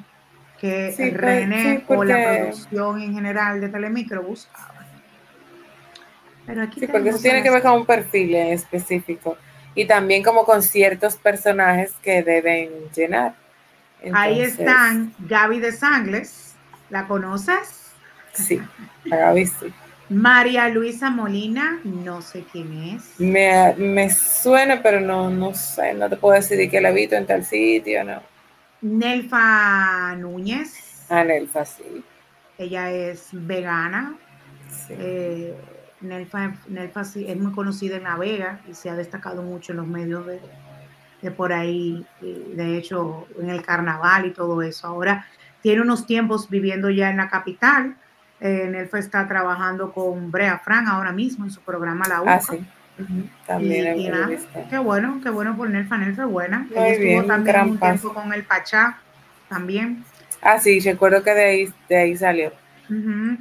[0.60, 4.74] que el pues, René o la producción en general de Telemicro buscaba.
[6.46, 9.36] Pero aquí sí, porque eso tiene que ver con un perfil específico
[9.74, 13.34] y también como con ciertos personajes que deben llenar.
[14.12, 16.54] Ahí están Gaby de Sangles,
[16.90, 17.85] ¿la conoces?
[18.36, 18.60] Sí,
[19.10, 19.32] a
[20.08, 23.18] María Luisa Molina, no sé quién es.
[23.18, 27.26] Me, suena, pero no, no sé, no te puedo decir que la he visto en
[27.26, 28.22] tal sitio, no.
[28.82, 31.06] Nelfa Núñez.
[31.08, 32.04] Ah, Nelfa, sí.
[32.56, 34.16] Ella es vegana.
[34.68, 34.94] Sí.
[34.96, 35.54] Eh,
[36.02, 39.86] Nelfa, sí, es muy conocida en La Vega y se ha destacado mucho en los
[39.88, 40.40] medios de,
[41.20, 44.86] de por ahí, de hecho, en el carnaval y todo eso.
[44.86, 45.26] Ahora
[45.62, 47.96] tiene unos tiempos viviendo ya en la capital
[48.40, 52.34] eh, Nelfa está trabajando con Brea Fran ahora mismo en su programa La UCA.
[52.34, 52.66] Ah, sí.
[53.46, 54.10] También y,
[54.70, 56.66] qué bueno, qué bueno por Nelfa, Nelfa es buena.
[56.74, 58.98] Muy estuvo también un tiempo con el Pachá,
[59.48, 60.02] también.
[60.40, 62.52] Ah, sí, recuerdo que de ahí, de ahí salió.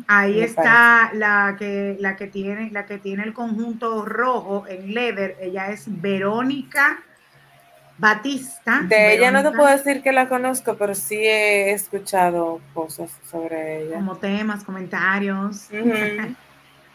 [0.07, 5.37] Ahí está la que, la que tiene, la que tiene el conjunto rojo en leather,
[5.39, 6.99] ella es Verónica
[7.97, 8.81] Batista.
[8.81, 13.83] De ella no te puedo decir que la conozco, pero sí he escuchado cosas sobre
[13.83, 13.95] ella.
[13.95, 15.69] Como temas, comentarios.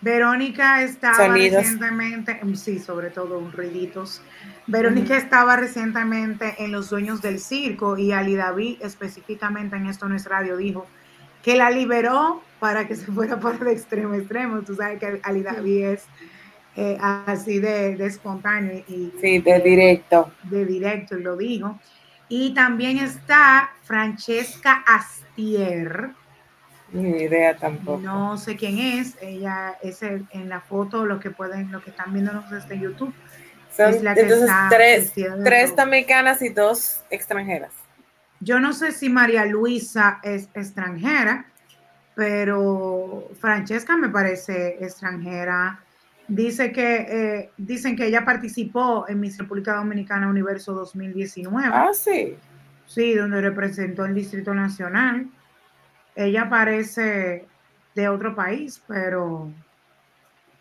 [0.02, 4.22] Verónica estaba recientemente, mm, sí, sobre todo un ruiditos.
[4.66, 10.16] Verónica estaba recientemente en Los Dueños del Circo y Ali David, específicamente en Esto No
[10.16, 10.86] es Radio, dijo
[11.42, 14.62] que la liberó para que se fuera por de extremo a extremo.
[14.62, 16.04] Tú sabes que Ali David es
[16.80, 18.82] eh, así de, espontáneo.
[18.88, 20.32] Y, sí, de directo.
[20.44, 21.78] De directo, y lo dijo.
[22.30, 26.10] Y también está Francesca Astier.
[26.92, 28.00] Ni idea tampoco.
[28.00, 29.18] No sé quién es.
[29.20, 33.12] Ella es en la foto, lo que pueden, lo que están viéndonos desde YouTube.
[33.76, 35.12] Son entonces tres,
[35.44, 37.72] tres americanas y dos extranjeras.
[38.40, 41.44] Yo no sé si María Luisa es extranjera,
[42.14, 45.84] pero Francesca me parece extranjera.
[46.30, 51.70] Dice que, eh, dicen que ella participó en Miss República Dominicana Universo 2019.
[51.72, 52.36] Ah, sí.
[52.86, 55.26] Sí, donde representó el Distrito Nacional.
[56.14, 57.46] Ella parece
[57.96, 59.50] de otro país, pero...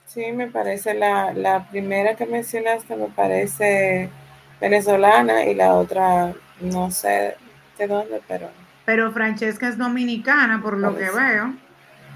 [0.08, 4.10] Sí, me parece la, la primera que mencionaste, me parece
[4.60, 7.36] venezolana y la otra, no sé
[7.78, 8.50] de dónde, pero...
[8.86, 11.54] Pero Francesca es dominicana, por lo que veo.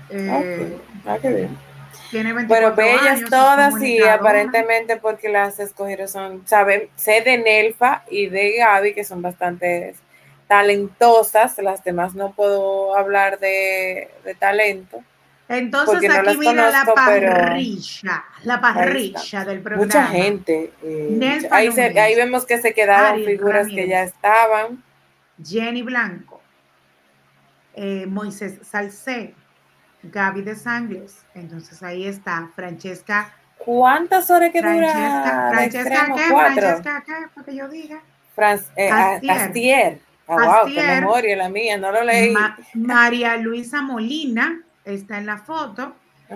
[0.10, 1.73] Eh, ah, qué bien.
[2.13, 8.28] Tiene bueno, bellas todas y aparentemente porque las escogieron son, saben, sé de Nelfa y
[8.28, 9.95] de Gaby, que son bastante
[10.47, 15.04] talentosas, las demás no puedo hablar de, talento.
[15.49, 19.84] Entonces aquí viene la parrilla, la parrilla del programa.
[19.84, 20.71] Mucha gente.
[20.84, 24.84] Eh, ahí, ahí, vemos que se quedaron figuras que ya estaban.
[25.43, 26.43] Jenny Blanco,
[27.73, 29.34] eh, Moisés Salcé,
[30.04, 31.26] Gaby de Sangles.
[31.34, 33.34] Entonces ahí está Francesca.
[33.58, 35.50] ¿Cuántas horas que dura?
[35.52, 36.22] Francesca, ¿qué?
[36.28, 37.13] Francesca, ¿qué?
[37.34, 38.02] Para que yo diga.
[38.76, 38.89] eh,
[39.30, 40.00] Astier.
[40.28, 42.34] Ah, wow, qué memoria la mía, no lo leí.
[42.74, 45.96] María Luisa Molina está en la foto.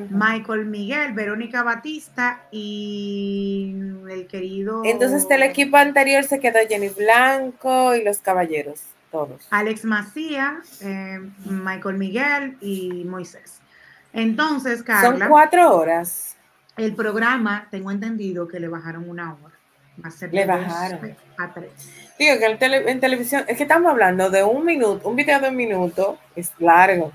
[0.10, 3.74] Michael Miguel, Verónica Batista y
[4.10, 4.84] el querido.
[4.86, 9.48] Entonces, del equipo anterior se quedó Jenny Blanco y los caballeros, todos.
[9.50, 13.60] Alex Macía, eh, Michael Miguel y Moisés.
[14.14, 15.20] Entonces, Carla.
[15.20, 16.38] Son cuatro horas.
[16.76, 19.56] El programa, tengo entendido que le bajaron una hora.
[20.04, 21.16] Va a ser le bajaron.
[21.38, 21.72] A tres.
[22.20, 25.56] Digo que en, televisión, es que estamos hablando de un minuto, un video de un
[25.56, 27.12] minuto es largo.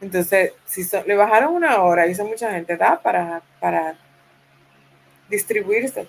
[0.00, 3.94] Entonces, si le bajaron una hora son mucha gente, da para, para
[5.28, 6.06] distribuirse.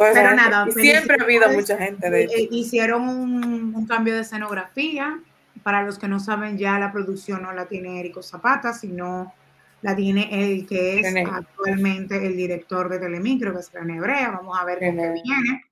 [0.00, 2.08] Pero nada, siempre ha habido mucha gente.
[2.08, 5.20] De eh, Hicieron un, cambio de escenografía.
[5.62, 9.34] Para los que no saben, ya la producción no la tiene Érico Zapata, sino
[9.82, 14.30] la tiene el que es actualmente el director de Telemicro, que es René Hebrea.
[14.30, 15.64] Vamos a ver qué viene.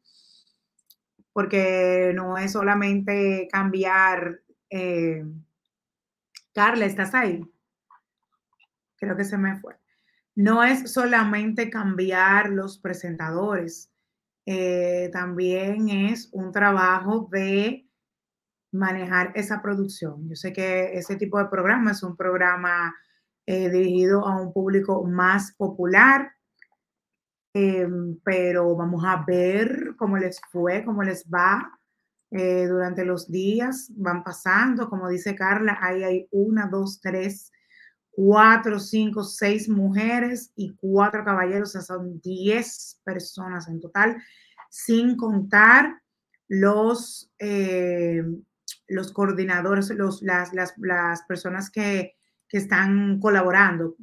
[1.32, 4.40] Porque no es solamente cambiar.
[4.68, 5.24] Eh,
[6.52, 7.40] Carla, ¿estás ahí?
[8.96, 9.74] Creo que se me fue.
[10.34, 13.87] No es solamente cambiar los presentadores,
[14.50, 17.86] eh, también es un trabajo de
[18.72, 20.26] manejar esa producción.
[20.26, 22.94] Yo sé que ese tipo de programa es un programa
[23.44, 26.32] eh, dirigido a un público más popular,
[27.52, 31.78] em, pero vamos a ver cómo les fue, cómo les va
[32.30, 37.52] eh, durante los días, van pasando, como dice Carla, ahí hay una, dos, tres,
[38.18, 44.16] cuatro, cinco, seis mujeres y cuatro caballeros, o sea, son diez personas en total,
[44.70, 46.02] sin contar
[46.48, 48.24] los, eh,
[48.88, 52.16] los coordinadores, los, las, las, las personas que,
[52.48, 53.94] que, están colaborando,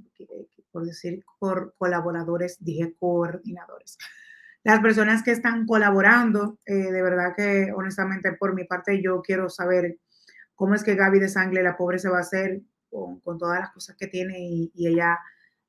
[0.71, 3.97] por decir por colaboradores, dije coordinadores.
[4.63, 9.49] Las personas que están colaborando, eh, de verdad que honestamente por mi parte yo quiero
[9.49, 9.97] saber
[10.55, 12.61] cómo es que Gaby de Sangle, la pobre, se va a hacer
[13.23, 15.19] con, todas las cosas que tiene y, ella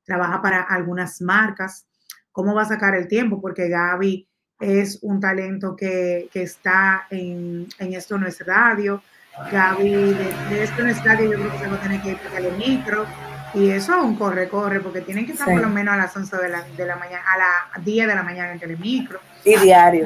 [0.03, 1.85] trabaja para algunas marcas,
[2.31, 4.27] cómo va a sacar el tiempo, porque Gaby
[4.59, 9.01] es un talento que, está en, Esto No es Radio.
[9.51, 12.17] Gaby de, Esto No es Radio yo creo que se va a tener que ir
[12.17, 13.05] para el micro
[13.53, 16.15] y eso es un corre, corre, porque tienen que estar por lo menos a las
[16.15, 17.37] 11 de la, de la mañana, a
[17.77, 19.19] las 10 de la mañana en Telemicro.
[19.43, 20.05] Y diario.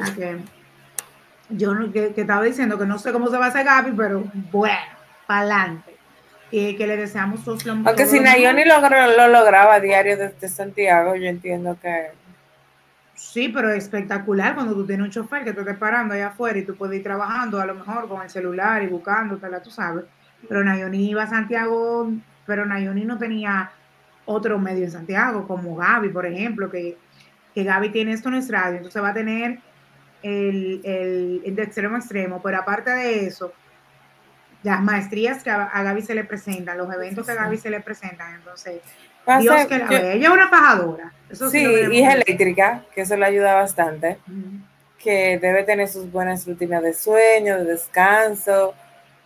[1.50, 4.24] yo no, que, estaba diciendo que no sé cómo se va a hacer Gaby, pero
[4.50, 4.76] bueno,
[5.26, 5.91] para adelante.
[6.52, 8.78] Y que le deseamos todos lo Aunque si Nayoni lo,
[9.16, 12.10] lo lograba diario desde Santiago, yo entiendo que.
[13.14, 16.58] Sí, pero es espectacular cuando tú tienes un chofer que te esté parando allá afuera
[16.58, 20.04] y tú puedes ir trabajando a lo mejor con el celular y buscando, tú sabes.
[20.46, 22.12] Pero Nayoni iba a Santiago
[22.46, 23.70] pero Nayoni no tenía
[24.24, 26.96] otro medio en Santiago, como Gaby, por ejemplo, que,
[27.54, 29.58] que Gaby tiene esto en es radio, entonces va a tener
[30.22, 33.52] el, el, de extremo a extremo, pero aparte de eso,
[34.62, 37.80] las maestrías que a, Gaby se le presentan, los eventos que a Gaby se le
[37.80, 38.80] presentan, entonces,
[39.40, 41.12] Dios que la ella es una pajadora.
[41.32, 44.18] sí, y es eléctrica, que eso le ayuda bastante,
[44.98, 48.74] que debe tener sus buenas rutinas de sueño, de descanso,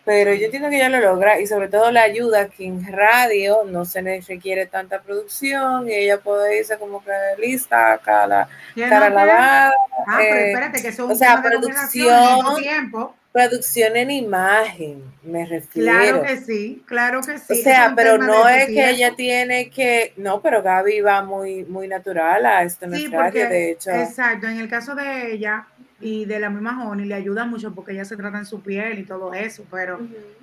[0.07, 3.65] pero yo entiendo que ella lo logra y sobre todo la ayuda que en radio
[3.65, 8.49] no se le requiere tanta producción y ella puede irse como que lista, la
[8.89, 9.73] cara lavada.
[10.07, 13.17] Ah, pero eh, espérate, que eso es o sea, producción, tiempo.
[13.37, 15.91] Producción en imagen, me refiero.
[15.91, 17.53] Claro que sí, claro que sí.
[17.53, 21.87] O sea, pero no es que ella tiene que, no, pero Gaby va muy, muy
[21.87, 23.91] natural a esto en sí, radio, de hecho.
[23.91, 25.67] Exacto, en el caso de ella,
[26.01, 28.99] y de la misma Honey le ayuda mucho porque ella se trata en su piel
[29.01, 30.01] y todo eso, pero,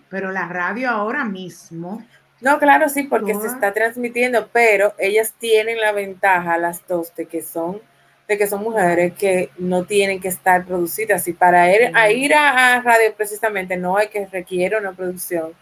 [0.10, 2.06] pero la radio ahora mismo
[2.42, 7.26] No, claro, sí, porque se está transmitiendo, pero ellas tienen la ventaja, las dos, de
[7.26, 7.82] que son,
[8.28, 11.28] de que son mujeres que no tienen que estar producidas.
[11.28, 15.54] Y para ir, a ir a, radio precisamente no hay que requiere una producción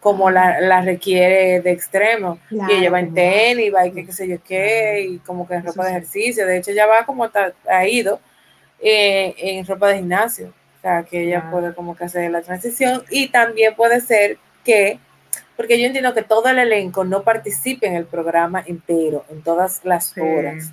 [0.00, 2.38] como la, requiere de extremo.
[2.50, 5.64] y ella va en tenis, va y qué, sé yo qué, y como que en
[5.64, 6.46] ropa de ejercicio.
[6.46, 7.30] De hecho, ella va como
[7.68, 8.20] ha ido
[8.80, 10.52] eh, en ropa de gimnasio.
[10.78, 13.04] O sea, que ella puede como que hacer la transición.
[13.10, 14.98] Y también puede ser que
[15.56, 19.84] porque yo entiendo que todo el elenco no participe en el programa entero, en todas
[19.84, 20.72] las horas.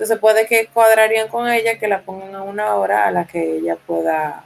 [0.00, 3.56] Entonces puede que cuadrarían con ella que la pongan a una hora a la que
[3.56, 4.44] ella pueda.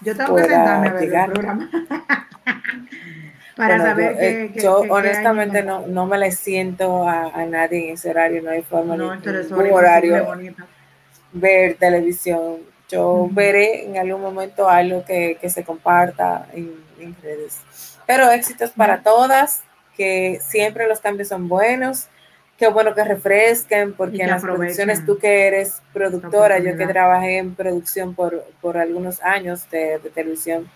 [0.00, 1.70] Yo tengo que sentarme a ver el programa.
[3.58, 8.08] Para saber yo, eh, yo honestamente no, no me le siento a, nadie en ese
[8.08, 10.26] horario, no hay forma no, ningún horario
[11.32, 12.60] ver televisión.
[12.88, 17.60] Yo veré en algún momento algo que, se comparta en, en redes.
[18.06, 19.64] Pero éxitos para todas,
[19.98, 22.08] que siempre los cambios son buenos,
[22.60, 27.38] qué bueno que refresquen, porque en las producciones tú que eres productora, yo que trabajé
[27.38, 28.44] en producción por,
[28.76, 30.70] algunos años de, televisión,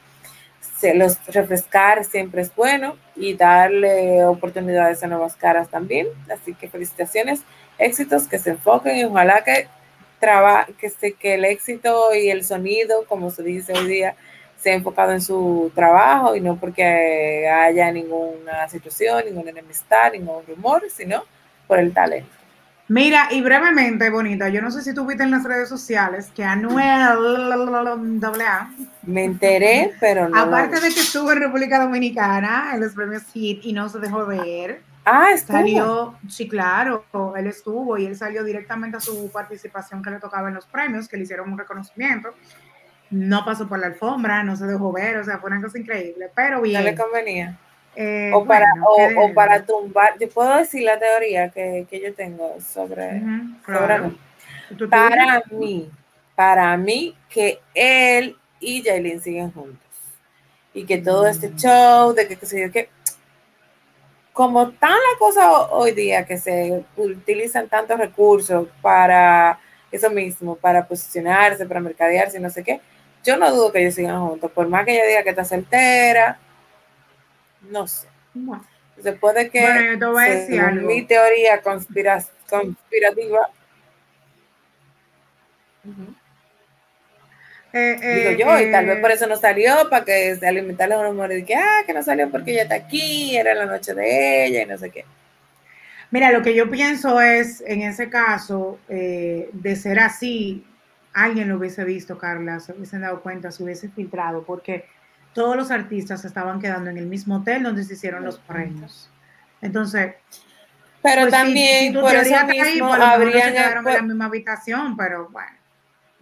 [0.79, 6.07] se los refrescar siempre es bueno y darle oportunidades a nuevas caras también.
[6.33, 7.43] Así que felicitaciones,
[7.77, 9.69] éxitos, que se enfoquen y ojalá que,
[10.19, 14.17] traba, que, que el éxito y el sonido, como se dice hoy día,
[14.57, 20.47] se ha enfocado en su trabajo y no porque haya ninguna situación, ninguna enemistad, ningún
[20.47, 21.25] rumor, sino
[21.67, 22.31] por el talento.
[22.89, 26.45] Mira, y brevemente, bonita, yo no sé si tú viste en las redes sociales que
[26.45, 28.71] Anuel AA.
[29.05, 30.39] Me enteré, pero no.
[30.39, 34.27] Aparte de que estuvo en República Dominicana en los premios HIT y no se dejó
[34.27, 34.83] ver.
[35.07, 35.57] Ah, estuvo.
[35.57, 37.05] Salió, sí, claro,
[37.37, 41.09] él estuvo y él salió directamente a su participación que le tocaba en los premios,
[41.09, 42.35] que le hicieron un reconocimiento
[43.15, 46.31] no pasó por la alfombra, no se dejó ver, o sea, fue una cosa increíble,
[46.35, 46.83] pero bien.
[46.83, 47.59] No le convenía.
[47.97, 48.67] Eh, o, para,
[49.17, 53.23] o, para tumbar, yo puedo decir la teoría que, yo tengo sobre,
[54.91, 55.91] para mí,
[56.35, 59.79] para mí que él y Jailin siguen juntos.
[60.73, 61.57] Y que todo este mm.
[61.57, 62.89] show de que, que, que
[64.33, 69.61] como tan la cosa hoy día que se utilizan tantos recursos para
[69.93, 72.81] eso mismo, para posicionarse, para mercadearse no sé qué,
[73.23, 76.39] yo no dudo que ellos sigan juntos, por más que ella diga que está soltera,
[77.71, 78.09] no sé.
[79.03, 79.99] Se puede que,
[80.83, 82.31] mi teoría conspirativa,
[87.77, 90.97] eh, digo eh, yo, y tal vez por eso no salió, para que se alimentara
[90.97, 93.95] los rumores de que, ah, que no salió porque ella está aquí, era la noche
[93.95, 95.05] de ella y no sé qué.
[96.13, 100.65] Mira, lo que yo pienso es, en ese caso, eh, de ser así,
[101.13, 104.85] alguien lo hubiese visto, Carla, se hubiesen dado cuenta, se hubiese filtrado, porque
[105.35, 109.11] todos los artistas estaban quedando en el mismo hotel donde se hicieron los premios.
[109.61, 110.15] Entonces,
[111.03, 115.59] pero pues también por eso mismo habrían en la misma habitación, pero bueno.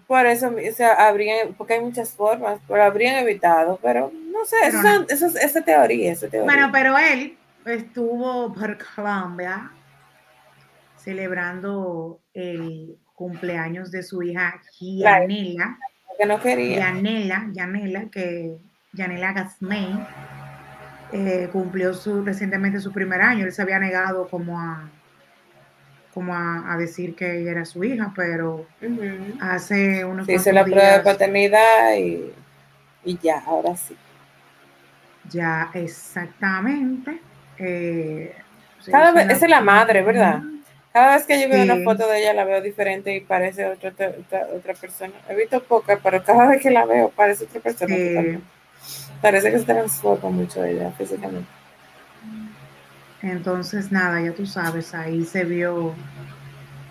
[0.08, 4.56] Por eso, o sea, habrían, porque hay muchas formas, pero habrían evitado, pero no sé,
[4.66, 6.52] eso, eso, es esa teoría, esa teoría.
[6.52, 9.70] Bueno, pero él estuvo por Colombia
[10.96, 15.78] celebrando el cumpleaños de su hija Yanela.
[16.18, 16.78] Que no quería.
[16.78, 18.58] Yanela, Yanela, que
[18.92, 19.98] Yanela Gasmey
[21.12, 23.44] eh, cumplió su, recientemente su primer año.
[23.44, 24.88] Él se había negado como a
[26.14, 28.66] como a, decir que ella era su hija, pero
[29.40, 33.96] hace unos sí, hizo la prueba de paternidad y, ya, ahora sí.
[35.30, 37.18] Ya, exactamente.
[37.56, 38.36] Eh,
[38.90, 40.42] Cada vez, esa es la madre, ¿verdad?
[40.92, 43.94] Cada vez que yo veo una foto de ella la veo diferente y parece otra,
[44.54, 45.14] otra, persona.
[45.30, 47.96] He visto poca, pero cada vez que la veo parece otra persona.
[49.20, 51.48] Parece que se transforma mucho ella físicamente.
[53.22, 55.94] Entonces, nada, ya tú sabes, ahí se vio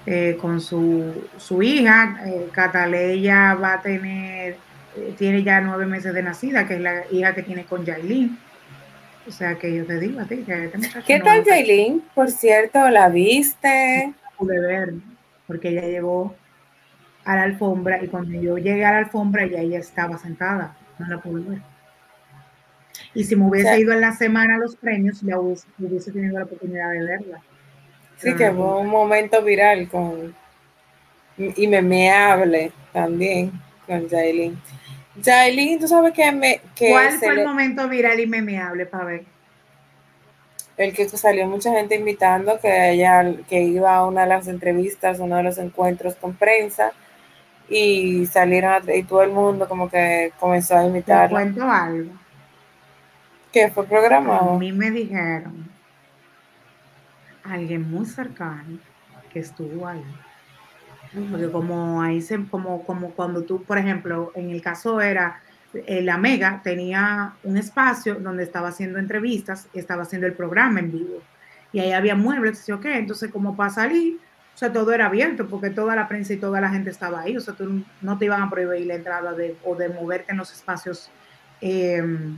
[0.06, 2.22] eh, con su, su hija.
[2.26, 4.56] Eh, Cataleya va a tener,
[4.96, 8.38] eh, tiene ya nueve meses de nacida, que es la hija que tiene con Yailin.
[9.28, 12.02] O sea que yo te digo a ti que este ¿Qué tal, Jailin?
[12.16, 14.08] Por cierto, ¿la viste?
[14.08, 14.94] No pude ver,
[15.48, 16.34] porque ella llegó
[17.26, 21.08] a la alfombra y cuando yo llegué a la alfombra ya ella estaba sentada, no
[21.08, 21.71] la pude ver.
[23.14, 26.46] Y si me hubiese ido en la semana a los premios, ya hubiese, tenido la
[26.46, 27.42] oportunidad de verla.
[28.18, 30.36] Sí, que fue un momento viral con
[31.38, 33.52] y memeable también
[33.88, 34.60] con Jailin.
[35.24, 36.62] Jailin, tú sabes que me.
[36.76, 39.24] Que ¿Cuál fue el momento viral y memeable para ver?
[40.78, 45.20] El que salió mucha gente invitando que ella que iba a una de las entrevistas,
[45.20, 46.94] uno de los encuentros con prensa
[47.70, 51.30] y salieron y todo el mundo como que comenzó a invitar.
[51.30, 52.12] cuento algo.
[53.52, 54.56] ¿Qué fue programado?
[54.56, 55.70] A mí me dijeron,
[57.44, 58.80] alguien muy cercano
[59.32, 60.04] que estuvo ahí.
[61.30, 65.42] Porque como ahí se, como, como cuando tú, por ejemplo, en el caso era,
[65.74, 70.80] eh, la Mega tenía un espacio donde estaba haciendo entrevistas, y estaba haciendo el programa
[70.80, 71.22] en vivo.
[71.74, 72.94] Y ahí había muebles, ¿sí, okay?
[72.94, 74.20] Entonces, como para salir,
[74.54, 77.36] o sea, todo era abierto porque toda la prensa y toda la gente estaba ahí.
[77.36, 80.38] O sea, tú no te iban a prohibir la entrada de, o de moverte en
[80.38, 81.10] los espacios,
[81.62, 82.38] em,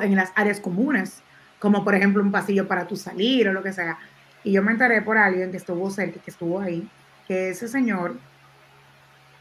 [0.00, 1.22] en las áreas comunes,
[1.58, 3.98] como por ejemplo un pasillo para tú salir o lo que sea.
[4.44, 6.88] Y yo me enteré por alguien que estuvo cerca, que estuvo ahí,
[7.26, 8.16] que ese señor,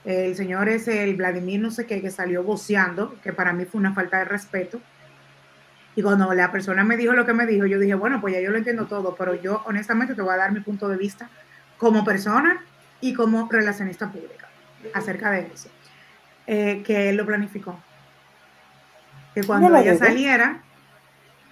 [0.04, 3.80] el señor es el Vladimir no sé qué, que salió voceando, que para mí fue
[3.80, 4.80] una falta de respeto.
[5.96, 8.42] Y cuando la persona me dijo lo que me dijo, yo dije, bueno, pues ya
[8.42, 11.30] yo lo entiendo todo, pero yo honestamente te voy a dar mi punto de vista
[11.78, 12.62] como persona
[13.00, 14.48] y como relacionista pública
[14.94, 15.70] acerca de eso.
[16.48, 17.80] Eh, que él lo planificó.
[19.36, 20.62] Que cuando ella saliera,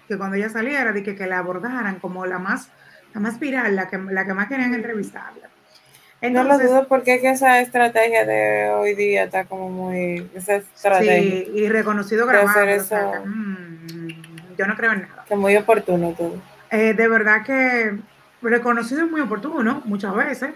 [0.08, 2.70] que cuando ella saliera, de que, que la abordaran como la más,
[3.14, 5.50] la más viral, la que, la que más querían entrevistarla.
[6.22, 10.30] no lo dudo porque que esa estrategia de hoy día está como muy...
[10.34, 11.46] Esa estrategia.
[11.46, 12.66] Sí, y reconocido grabado.
[13.26, 14.08] Mm,
[14.58, 15.26] yo no creo en nada.
[15.30, 16.42] Es muy oportuno todo.
[16.72, 18.00] Eh, de verdad que
[18.42, 20.52] reconocido es muy oportuno, muchas veces,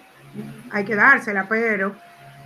[0.71, 1.95] hay que dársela, pero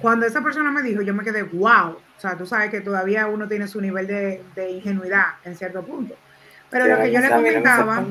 [0.02, 3.28] cuando esa persona me dijo, yo me quedé, wow, o sea, tú sabes que todavía
[3.28, 6.16] uno tiene su nivel de, ingenuidad en cierto punto.
[6.70, 8.04] Pero lo que yo le comentaba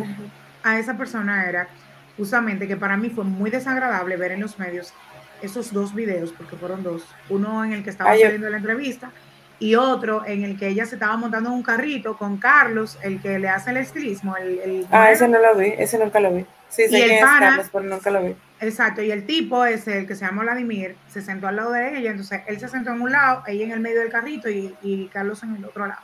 [0.62, 1.68] a esa persona era
[2.16, 4.92] justamente que para mí fue muy desagradable ver en los medios
[5.42, 9.10] esos dos videos, porque fueron dos, uno en el que estaba saliendo la entrevista
[9.58, 13.20] y otro en el que ella se estaba montando en un carrito con Carlos, el
[13.20, 14.36] que le hace el estilismo.
[14.36, 16.46] El, ah, ese no lo vi, ese nunca lo vi.
[16.68, 18.34] Sí, sí, el Carlos, pero nunca lo vi.
[18.60, 21.96] Exacto, y el tipo es el que se llama Vladimir, se sentó al lado de
[21.98, 24.76] ella, entonces él se sentó en un lado, ella en el medio del carrito y,
[24.82, 26.02] y Carlos en el otro lado.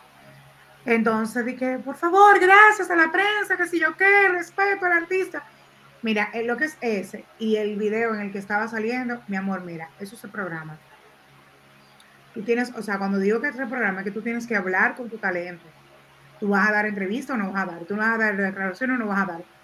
[0.87, 5.43] Entonces dije, por favor, gracias a la prensa, que si yo qué, respeto al artista.
[6.03, 9.63] Mira, lo que es ese y el video en el que estaba saliendo, mi amor,
[9.63, 10.79] mira, eso se programa
[12.37, 14.95] Tú tienes, o sea, cuando digo que es el programa, que tú tienes que hablar
[14.95, 15.65] con tu talento.
[16.39, 17.85] Tú vas a dar entrevista o no vas a dar.
[17.87, 19.56] Tú vas a dar declaración o no vas a dar.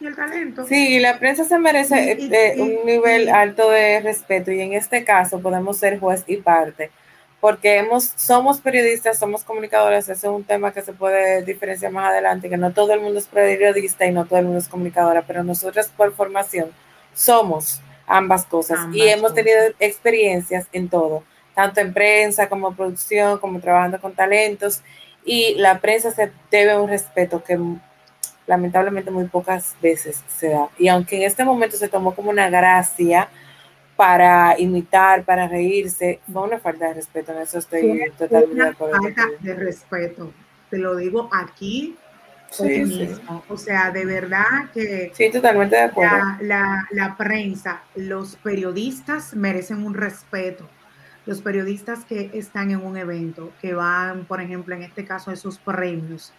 [0.00, 0.66] Y el talento.
[0.66, 5.40] Sí, la prensa se merece eh, un nivel alto de respeto y en este caso
[5.40, 6.90] podemos ser juez y parte
[7.40, 12.10] porque hemos, somos periodistas, somos comunicadores, ese es un tema que se puede diferenciar más
[12.10, 15.22] adelante, que no todo el mundo es periodista y no todo el mundo es comunicadora,
[15.26, 16.70] pero nosotros por formación
[17.14, 21.22] somos ambas cosas y hemos tenido experiencias en todo
[21.54, 24.82] tanto en prensa como producción, como trabajando con talentos.
[25.24, 27.58] Y la prensa se debe un respeto que
[28.50, 30.68] lamentablemente muy pocas veces se da.
[30.76, 33.28] Y aunque en este momento se tomó como una gracia
[33.94, 37.30] para imitar, para reírse, fue una falta de respeto.
[37.30, 39.02] En eso estoy totalmente de acuerdo.
[39.02, 40.32] Falta de respeto.
[40.68, 41.96] Te lo digo aquí
[42.50, 43.44] Sí, mismo.
[43.48, 46.16] O sea, de verdad que sí, totalmente de acuerdo.
[46.40, 50.68] la, la, prensa, los periodistas merecen un respeto
[51.26, 55.34] los periodistas que están en un evento, que van, por ejemplo, en este caso, a
[55.34, 56.32] esos premios,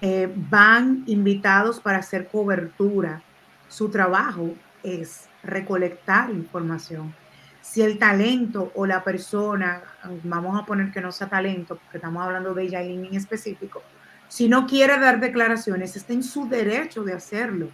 [0.00, 3.22] eh, van invitados para hacer cobertura.
[3.68, 7.14] Su trabajo es recolectar información.
[7.60, 9.82] Si el talento o la persona,
[10.22, 13.82] vamos a poner que no sea talento, porque estamos hablando de Yailin en específico,
[14.28, 17.68] si no quiere dar declaraciones, está en su derecho de hacerlo.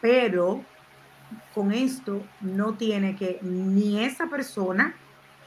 [0.00, 0.62] Pero
[1.54, 4.94] con esto no tiene que ni esa persona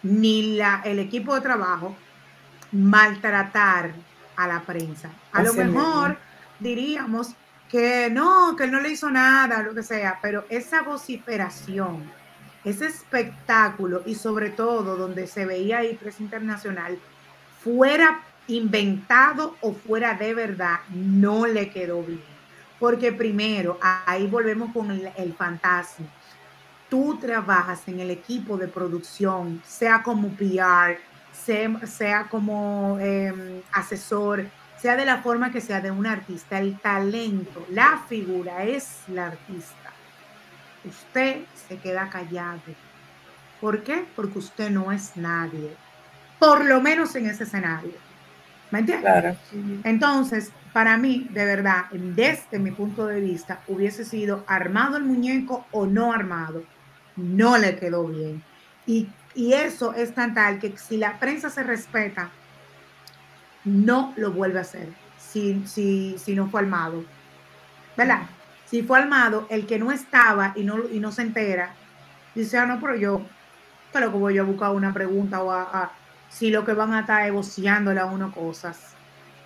[0.04, 1.96] ni la, el equipo de trabajo
[2.72, 3.92] maltratar
[4.44, 5.10] a la prensa.
[5.32, 6.18] A lo mejor
[6.60, 7.36] diríamos
[7.70, 12.12] que no, que él no le hizo nada, lo que sea, pero esa vociferación,
[12.64, 16.98] ese espectáculo y sobre todo donde se veía ahí presa internacional,
[17.64, 22.22] fuera inventado o fuera de verdad, no le quedó bien.
[22.80, 26.08] Porque primero, ahí volvemos con el, el fantasma
[26.92, 31.00] tú trabajas en el equipo de producción, sea como PR,
[31.34, 34.46] sea, como em, asesor,
[34.78, 39.28] sea de la forma que sea de un artista, el talento, la figura es la
[39.28, 39.92] artista.
[40.84, 42.62] Usted se queda callado.
[43.60, 44.06] ¿Por qué?
[44.16, 45.76] Porque usted no es nadie.
[46.40, 47.94] Por lo menos en ese escenario.
[48.72, 49.12] ¿Me entiendes?
[49.12, 49.36] Claro.
[49.84, 55.68] Entonces, para mí, de verdad, desde mi punto de vista, hubiese sido armado el muñeco
[55.72, 56.64] o no armado
[57.16, 58.44] no le quedó bien.
[58.86, 59.08] Y,
[59.54, 62.30] eso es tan tal que si la prensa se respeta,
[63.64, 67.04] no lo vuelve a hacer si, si, si no fue armado.
[67.96, 68.22] ¿Verdad?
[68.66, 71.74] Si fue armado, el que no estaba y no, y no se entera,
[72.34, 73.22] dice, ah, no, pero yo,
[73.92, 75.92] pero que voy a buscar una pregunta o a,
[76.30, 77.60] si lo que van a estar es
[78.00, 78.96] a uno cosas.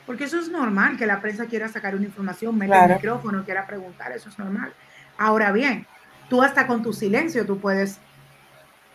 [0.05, 3.65] porque eso es normal que la prensa quiera sacar una información, meter el micrófono, quiera
[3.65, 4.71] preguntar, eso es normal.
[5.17, 5.87] Ahora bien,
[6.29, 7.99] tú hasta con tu silencio tú puedes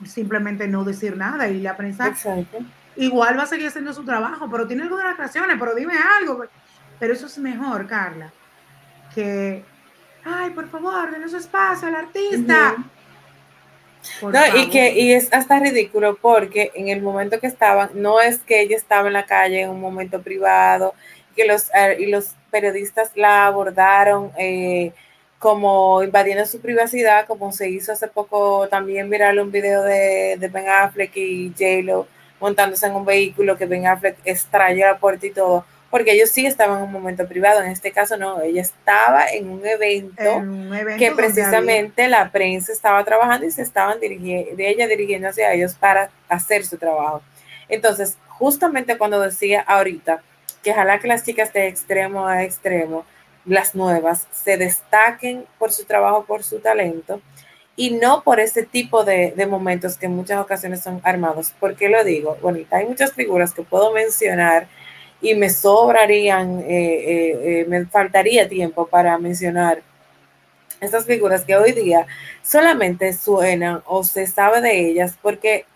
[0.05, 2.15] simplemente no decir nada y la prensa
[2.97, 5.95] igual va a seguir haciendo su trabajo, pero tiene algo de las creaciones, pero dime
[6.19, 6.45] algo.
[6.99, 8.31] Pero eso es mejor, Carla,
[9.15, 9.65] que,
[10.25, 12.77] ay, por favor, denos espacio al artista.
[14.23, 18.39] No, y que y es hasta ridículo porque en el momento que estaban, no es
[18.39, 20.95] que ella estaba en la calle en un momento privado,
[21.37, 24.93] que los, eh, y los periodistas la abordaron eh,
[25.41, 30.49] como invadiendo su privacidad, como se hizo hace poco también viral un video de, de
[30.49, 32.07] Ben Affleck y J-Lo
[32.39, 36.47] montándose en un vehículo que Ben Affleck extrañó la puerta y todo porque ellos sí
[36.47, 40.23] estaban en un momento privado, en este caso no, ella estaba en un evento,
[40.97, 45.75] que precisamente la prensa estaba trabajando y se estaban dirigiendo, de ella dirigiendo hacia ellos
[45.75, 47.23] para hacer su trabajo.
[47.69, 50.23] Entonces, justamente cuando decía ahorita
[50.63, 53.05] que ojalá que las chicas de extremo a extremo,
[53.45, 57.21] las nuevas, se destaquen por su trabajo, por su talento,
[57.77, 61.53] y no por ese tipo de, momentos que en muchas ocasiones son armados.
[61.59, 62.37] ¿Por qué lo digo?
[62.43, 64.69] Bueno, hay muchas figuras que puedo mencionar
[65.23, 69.83] y me sobrarían, eh, eh, eh, me faltaría tiempo para mencionar
[70.81, 72.07] estas figuras que hoy día
[72.43, 75.67] solamente suenan o se sabe de ellas porque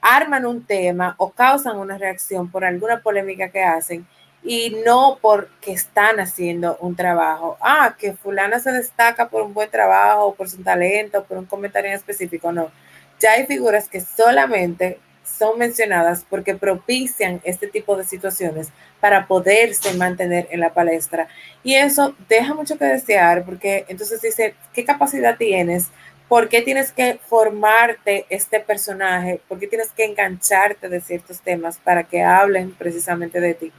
[0.00, 4.06] arman un tema o causan una reacción por alguna polémica que hacen
[4.44, 7.56] y no porque están haciendo un trabajo.
[7.60, 11.90] Ah, que fulana se destaca por un buen trabajo, por su talento, por un comentario
[11.90, 12.52] en específico.
[12.52, 12.70] No,
[13.18, 18.68] ya hay figuras que solamente son mencionadas porque propician este tipo de situaciones
[19.00, 21.28] para poderse mantener en la palestra.
[21.62, 25.88] Y eso deja mucho que desear porque entonces dice, ¿qué capacidad tienes?
[26.28, 29.40] ¿Por qué tienes que formarte este personaje?
[29.48, 33.72] ¿Por qué tienes que engancharte de ciertos temas para que hablen precisamente de ti?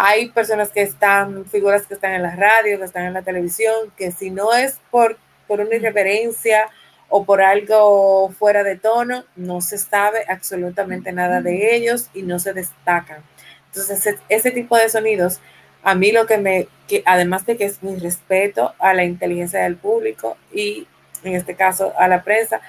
[0.00, 3.92] Hay personas que están, figuras que están en la radio, que están en la televisión,
[3.96, 5.18] que si no es por,
[5.48, 6.68] por una irreverencia,
[7.08, 12.38] o por algo fuera de tono, no se sabe absolutamente nada de ellos y no
[12.38, 13.22] se destacan.
[13.66, 15.40] Entonces, ese, tipo de sonidos,
[15.82, 19.60] a mí lo que me, que además de que es mi respeto a la inteligencia
[19.60, 20.86] del público y
[21.24, 22.60] en este caso a la prensa,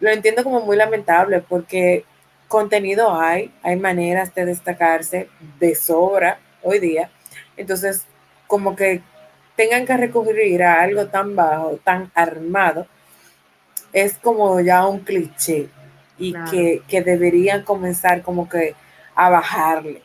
[0.00, 2.04] lo entiendo como muy lamentable porque
[2.46, 7.10] contenido hay, hay maneras de destacarse de sobra hoy día.
[7.56, 8.06] Entonces,
[8.46, 9.02] como que
[9.56, 12.86] tengan que recurrir a algo tan bajo, tan armado,
[13.92, 15.68] es como ya un cliché
[16.18, 18.74] y que, deberían comenzar como que
[19.14, 20.02] a bajarle.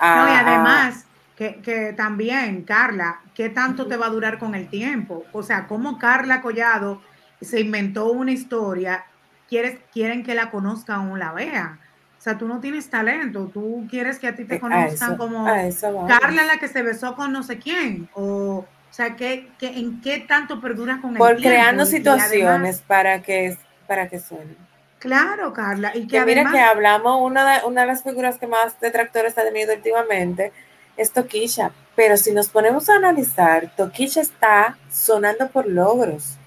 [0.00, 5.24] no, y además, que, también, Carla, ¿qué tanto te va a durar con el tiempo?
[5.32, 7.02] O sea, como Carla Collado
[7.40, 9.04] se inventó una historia,
[9.48, 11.80] quieres, quieren que la conozcan o la vean.
[12.24, 15.44] O sea, tú no tienes talento, tú quieres que a ti te eh, conozcan como
[15.44, 18.64] Carla la que se besó con no sé quién, o
[18.94, 24.08] o sea, ¿qué, en qué tanto perdura con el Por creando situaciones para que para
[24.08, 24.56] que suenen.
[25.00, 25.90] Claro, Carla.
[25.94, 29.42] Y que, mira que hablamos, una de, una de las figuras que más detractores ha
[29.42, 30.50] tenido últimamente
[30.96, 31.72] es Toquisha.
[31.94, 36.38] Pero si nos ponemos a analizar, Toquisha está sonando por logros.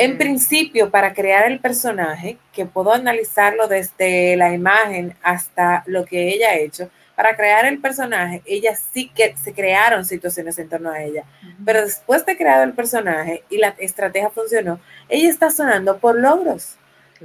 [0.00, 6.28] En principio, para crear el personaje, que puedo analizarlo desde la imagen hasta lo que
[6.28, 10.92] ella ha hecho, para crear el personaje, ella sí que se crearon situaciones en torno
[10.92, 11.24] a ella.
[11.64, 14.78] Pero después de creado el personaje y la estrategia funcionó,
[15.08, 16.76] ella está sonando por logros.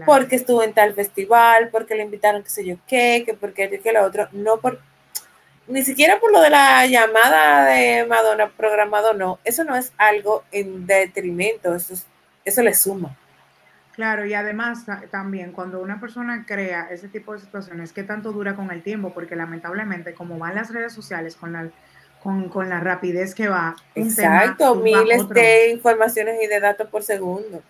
[0.07, 3.93] Porque estuvo en tal festival, porque le invitaron qué sé yo qué, que porque que
[3.93, 4.79] lo otro, no por
[5.67, 10.43] ni siquiera por lo de la llamada de Madonna programado, no, eso no es algo
[10.51, 11.93] en detrimento, eso,
[12.45, 13.15] eso le suma.
[13.93, 18.55] Claro, y además también cuando una persona crea ese tipo de situaciones, ¿qué tanto dura
[18.55, 19.13] con el tiempo?
[19.13, 21.69] Porque lamentablemente, como van las redes sociales con la,
[22.23, 23.75] con, la rapidez que va.
[23.93, 27.61] Exacto, miles de informaciones y de datos por segundo.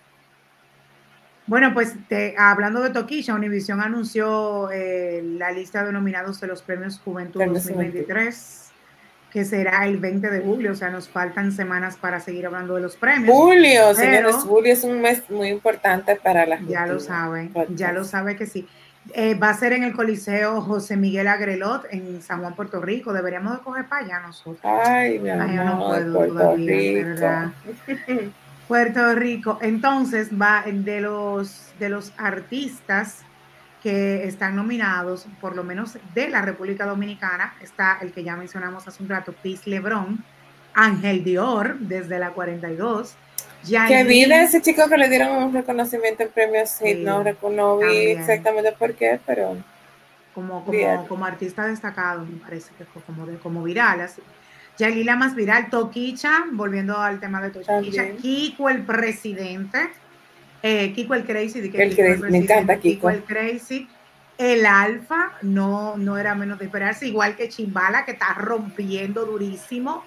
[1.46, 6.62] Bueno, pues te, hablando de Toquilla, Univision anunció eh, la lista de nominados de los
[6.62, 8.63] premios Juventud 2023
[9.34, 12.82] que será el 20 de julio, o sea, nos faltan semanas para seguir hablando de
[12.82, 13.36] los premios.
[13.36, 16.72] Julio, señores, julio es un mes muy importante para la gente.
[16.72, 18.64] Ya lo saben, ya lo sabe que sí.
[19.12, 23.12] Eh, va a ser en el Coliseo José Miguel Agrelot en San Juan, Puerto Rico.
[23.12, 24.60] Deberíamos de coger para allá nosotros.
[24.62, 28.32] Ay, mi amor, no puedo Puerto Rico.
[28.68, 29.58] Puerto Rico.
[29.62, 33.24] Entonces va de los de los artistas
[33.84, 38.88] que están nominados, por lo menos de la República Dominicana, está el que ya mencionamos
[38.88, 40.24] hace un rato, Piz Lebron,
[40.72, 43.14] Ángel Dior, desde la 42.
[43.86, 48.06] que vida ese chico que le dieron un reconocimiento en premios sí, no, no vi
[48.12, 49.58] exactamente por qué, pero...
[50.34, 54.00] Como, como, como, artista destacado, me parece que fue como, como viral.
[54.00, 54.20] Así.
[54.78, 59.90] Yalila más viral, Toquicha, volviendo al tema de Toquicha, Kiko el presidente,
[60.66, 63.08] eh, Kiko el crazy, el, me encanta Kiko.
[63.08, 63.86] Kiko el crazy,
[64.38, 70.02] el alfa, no, no era menos de esperarse, igual que Chimbala, que está rompiendo durísimo.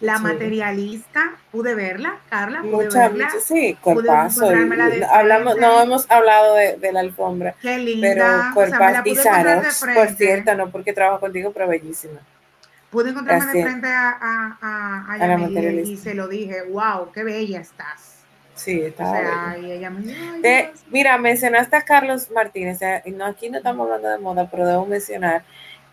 [0.00, 3.28] La materialista, pude verla, Carla, pude verla.
[3.44, 4.48] sí, cuerpazo.
[5.12, 7.54] Hablamos, no hemos hablado de, la alfombra.
[7.60, 8.08] Qué linda.
[8.14, 12.20] Pero cuerpazo y sanos, por cierto, no porque trabajo contigo, pero bellísima.
[12.90, 17.60] Pude encontrarme de frente a, a, a, a, y se lo dije, wow, qué bella
[17.60, 18.09] estás.
[18.60, 19.56] Sí, está
[20.90, 25.44] Mira, mencionaste a Carlos Martínez, no, aquí no estamos hablando de moda, pero debo mencionar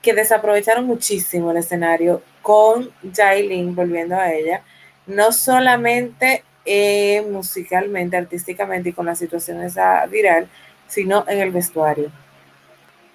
[0.01, 4.63] que desaprovecharon muchísimo el escenario con Jailin, volviendo a ella,
[5.05, 10.49] no solamente eh, musicalmente, artísticamente y con la situación esa viral,
[10.87, 12.11] sino en el vestuario.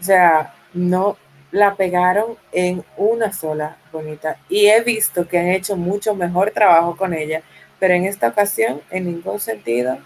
[0.00, 1.18] O sea, no
[1.50, 4.38] la pegaron en una sola bonita.
[4.48, 7.42] Y he visto que han hecho mucho mejor trabajo con ella,
[7.82, 9.98] pero en esta ocasión, en ningún sentido,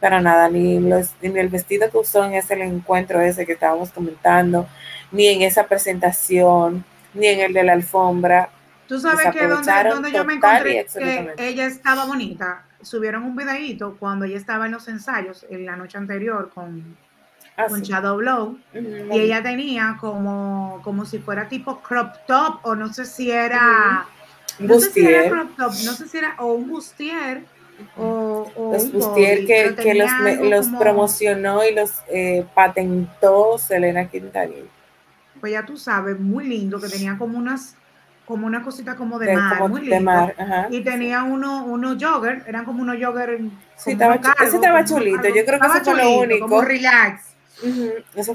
[0.00, 3.90] para nada, ni, los, ni el vestido que usó en ese encuentro ese que estábamos
[3.90, 4.66] comentando,
[5.10, 8.48] ni en esa presentación, ni en el de la alfombra.
[8.88, 10.86] Tú sabes que donde, yo me encontré
[11.36, 15.76] que ella estaba bonita, subieron un videíto cuando ella estaba en los ensayos en la
[15.76, 16.96] noche anterior con,
[17.58, 22.74] ah, con Shadow Blow y ella tenía como, como si fuera tipo crop top o
[22.74, 24.06] no sé si era,
[24.62, 27.44] no sé si era crop top, no sé si era o un bustier
[27.96, 30.10] o, los bustier que, que los,
[30.40, 34.70] los promocionó y los eh, patentó Selena Quintanilla
[35.42, 37.74] pues ya tú sabes, muy lindo, que tenía como unas
[38.24, 40.32] como una cosita como de, mar, muy lindo.
[40.70, 43.40] y tenía uno, unos jogger, eran como unos jogger.
[43.76, 46.48] Sí, estaba, ese estaba chulito, yo creo que eso fue lo único.
[46.48, 47.34] Como relax.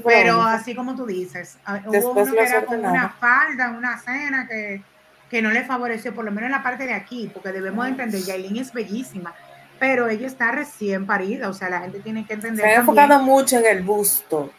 [0.04, 4.46] Pero así como tú dices, ah, hubo uno que era como una falda, una cena
[4.46, 4.82] que,
[5.30, 8.20] que no le favoreció, por lo menos en la parte de aquí, porque debemos entender,
[8.22, 9.34] Yailin es bellísima,
[9.78, 12.64] pero ella está recién parida, o sea, la gente tiene que entender.
[12.64, 14.52] Se ha enfocado mucho en el busto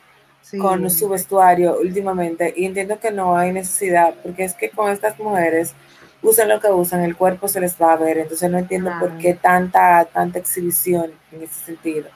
[0.58, 5.20] con su vestuario últimamente y entiendo que no hay necesidad porque es que con estas
[5.20, 5.76] mujeres
[6.22, 9.18] usan lo que usan, el cuerpo se les va a ver, entonces no entiendo por
[9.18, 12.10] qué tanta, tanta exhibición en ese sentido.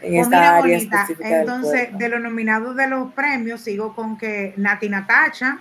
[0.00, 4.52] En pues esta área específica Entonces, de los nominados de los premios, sigo con que
[4.56, 5.60] Nati Natacha,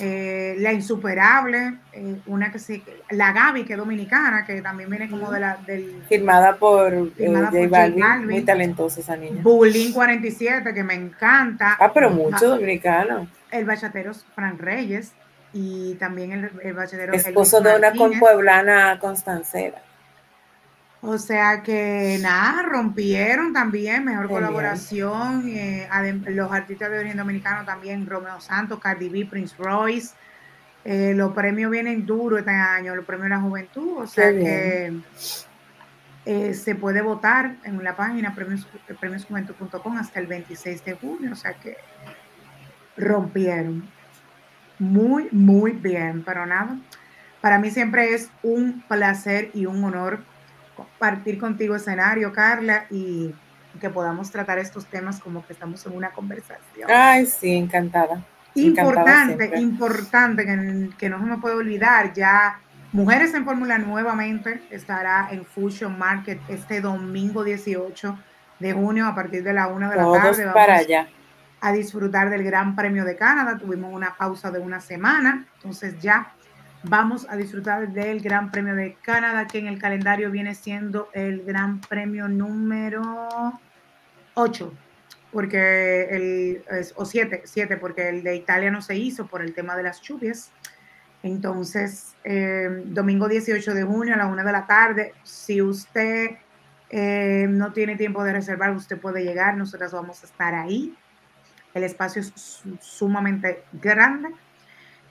[0.00, 5.08] eh, la insuperable, eh, una que se, la Gaby, que es dominicana, que también viene
[5.08, 9.42] como de la del firmada por, eh, firmada Balvin, muy talentosa esa niña.
[9.42, 11.76] Bullying 47, que me encanta.
[11.80, 13.26] Ah, pero mucho dominicano.
[13.50, 15.12] El bachatero Fran Reyes
[15.52, 19.82] y también el, el bachatero esposo de una compueblana constancera.
[21.04, 25.48] O sea que nada, rompieron también, mejor colaboración.
[25.48, 25.88] Eh,
[26.28, 30.14] los artistas de origen dominicano también, Romeo Santos, Cardi B, Prince Royce.
[30.84, 33.98] Eh, los premios vienen duros este año, los premios de la juventud.
[33.98, 34.92] O sea que
[36.24, 38.68] eh, se puede votar en la página premios,
[39.00, 41.32] premiosjuventud.com hasta el 26 de junio.
[41.32, 41.78] O sea que
[42.96, 43.88] rompieron.
[44.78, 46.78] Muy, muy bien, pero nada.
[47.40, 50.20] Para mí siempre es un placer y un honor
[50.76, 53.34] compartir contigo escenario, Carla, y
[53.80, 56.90] que podamos tratar estos temas como que estamos en una conversación.
[56.90, 58.24] Ay, sí, encantada.
[58.54, 62.60] Importante, importante, que, que, no se me puede olvidar, ya
[62.92, 68.18] Mujeres en Fórmula nuevamente estará en Fusion Market este domingo 18
[68.58, 70.44] de junio a partir de la una de la tarde.
[70.44, 71.08] Vamos para allá.
[71.62, 73.56] A disfrutar del Gran Premio de Canadá.
[73.56, 76.34] Tuvimos una pausa de una semana, entonces ya
[76.84, 81.44] vamos a disfrutar del Gran Premio de Canadá, que en el calendario viene siendo el
[81.44, 83.28] Gran Premio número
[84.34, 84.72] 8,
[85.30, 86.64] porque el,
[86.96, 90.00] o 7, 7, porque el de Italia no se hizo por el tema de las
[90.00, 90.50] lluvias.
[91.22, 96.30] Entonces, eh, domingo 18 de junio a la 1 de la tarde, si usted
[96.90, 100.96] eh, no tiene tiempo de reservar, usted puede llegar, nosotros vamos a estar ahí.
[101.74, 104.30] El espacio es sumamente grande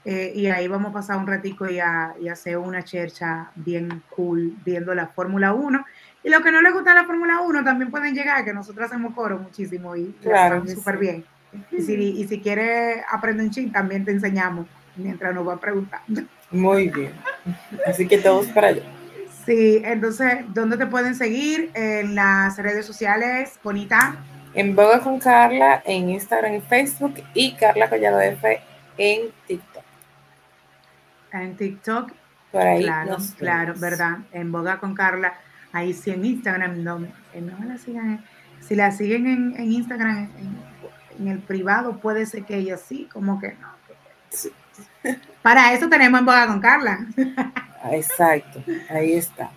[0.03, 4.55] eh, y ahí vamos a pasar un ratico y, a, hacer una chercha bien cool
[4.65, 5.85] viendo la Fórmula 1.
[6.23, 9.13] Y los que no les gusta la Fórmula 1 también pueden llegar, que nosotros hacemos
[9.13, 11.25] coro muchísimo y claro, súper bien.
[11.71, 16.21] Y si, y si quiere aprender un ching, también te enseñamos mientras nos va preguntando.
[16.49, 17.11] Muy bien.
[17.85, 18.83] Así que todos para allá.
[19.45, 21.71] Sí, entonces, ¿dónde te pueden seguir?
[21.73, 24.15] En las redes sociales, Bonita.
[24.53, 28.61] En Boga con Carla, en Instagram y Facebook, y Carla Collado F
[28.97, 29.70] en TikTok
[31.33, 32.11] en TikTok.
[32.51, 32.83] Por ahí.
[32.83, 34.19] Claro, claro, ¿verdad?
[34.31, 35.33] En Boga con Carla.
[35.71, 38.23] Ahí sí en Instagram, no, eh, no la sigan.
[38.59, 40.29] Si la siguen en, Instagram,
[41.17, 43.71] en, el privado, puede ser que ella sí, como que no.
[45.41, 47.07] Para eso tenemos en boga con Carla.
[47.91, 49.49] Exacto, ahí está.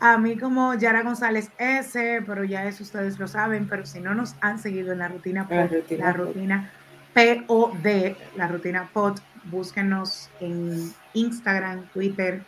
[0.00, 4.14] A mí como Yara González S, pero ya eso ustedes lo saben, pero si no
[4.14, 6.70] nos han seguido en la rutina la rutina, la rutina
[7.12, 12.42] POD, la rutina POD, búsquenos en Instagram, Twitter,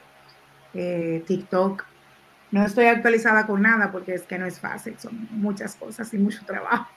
[0.75, 1.85] eh, TikTok.
[2.51, 6.19] No estoy actualizada con nada porque es que no es fácil, son muchas cosas y
[6.19, 6.89] mucho trabajo.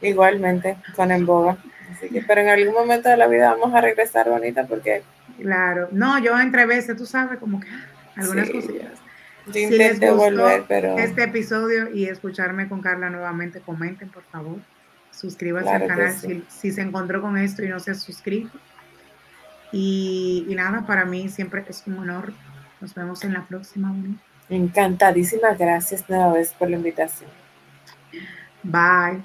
[0.00, 1.56] Igualmente, con en boga.
[1.90, 5.02] Así que, pero en algún momento de la vida vamos a regresar bonita porque...
[5.40, 7.68] Claro, no, yo entre veces, tú sabes, como que
[8.16, 8.98] algunas cosillas
[9.52, 10.98] si les gustó pero...
[10.98, 14.58] este episodio y escucharme con Carla nuevamente, comenten por favor.
[15.10, 16.14] Suscríbanse al canal
[16.48, 18.50] si, se encontró con esto y no se ha suscrito.
[19.72, 22.32] Y, nada, para mí siempre es un honor.
[22.80, 23.94] Nos vemos en la próxima.
[24.48, 27.30] Encantadísimas gracias nueva vez por la invitación.
[28.62, 29.22] Bye.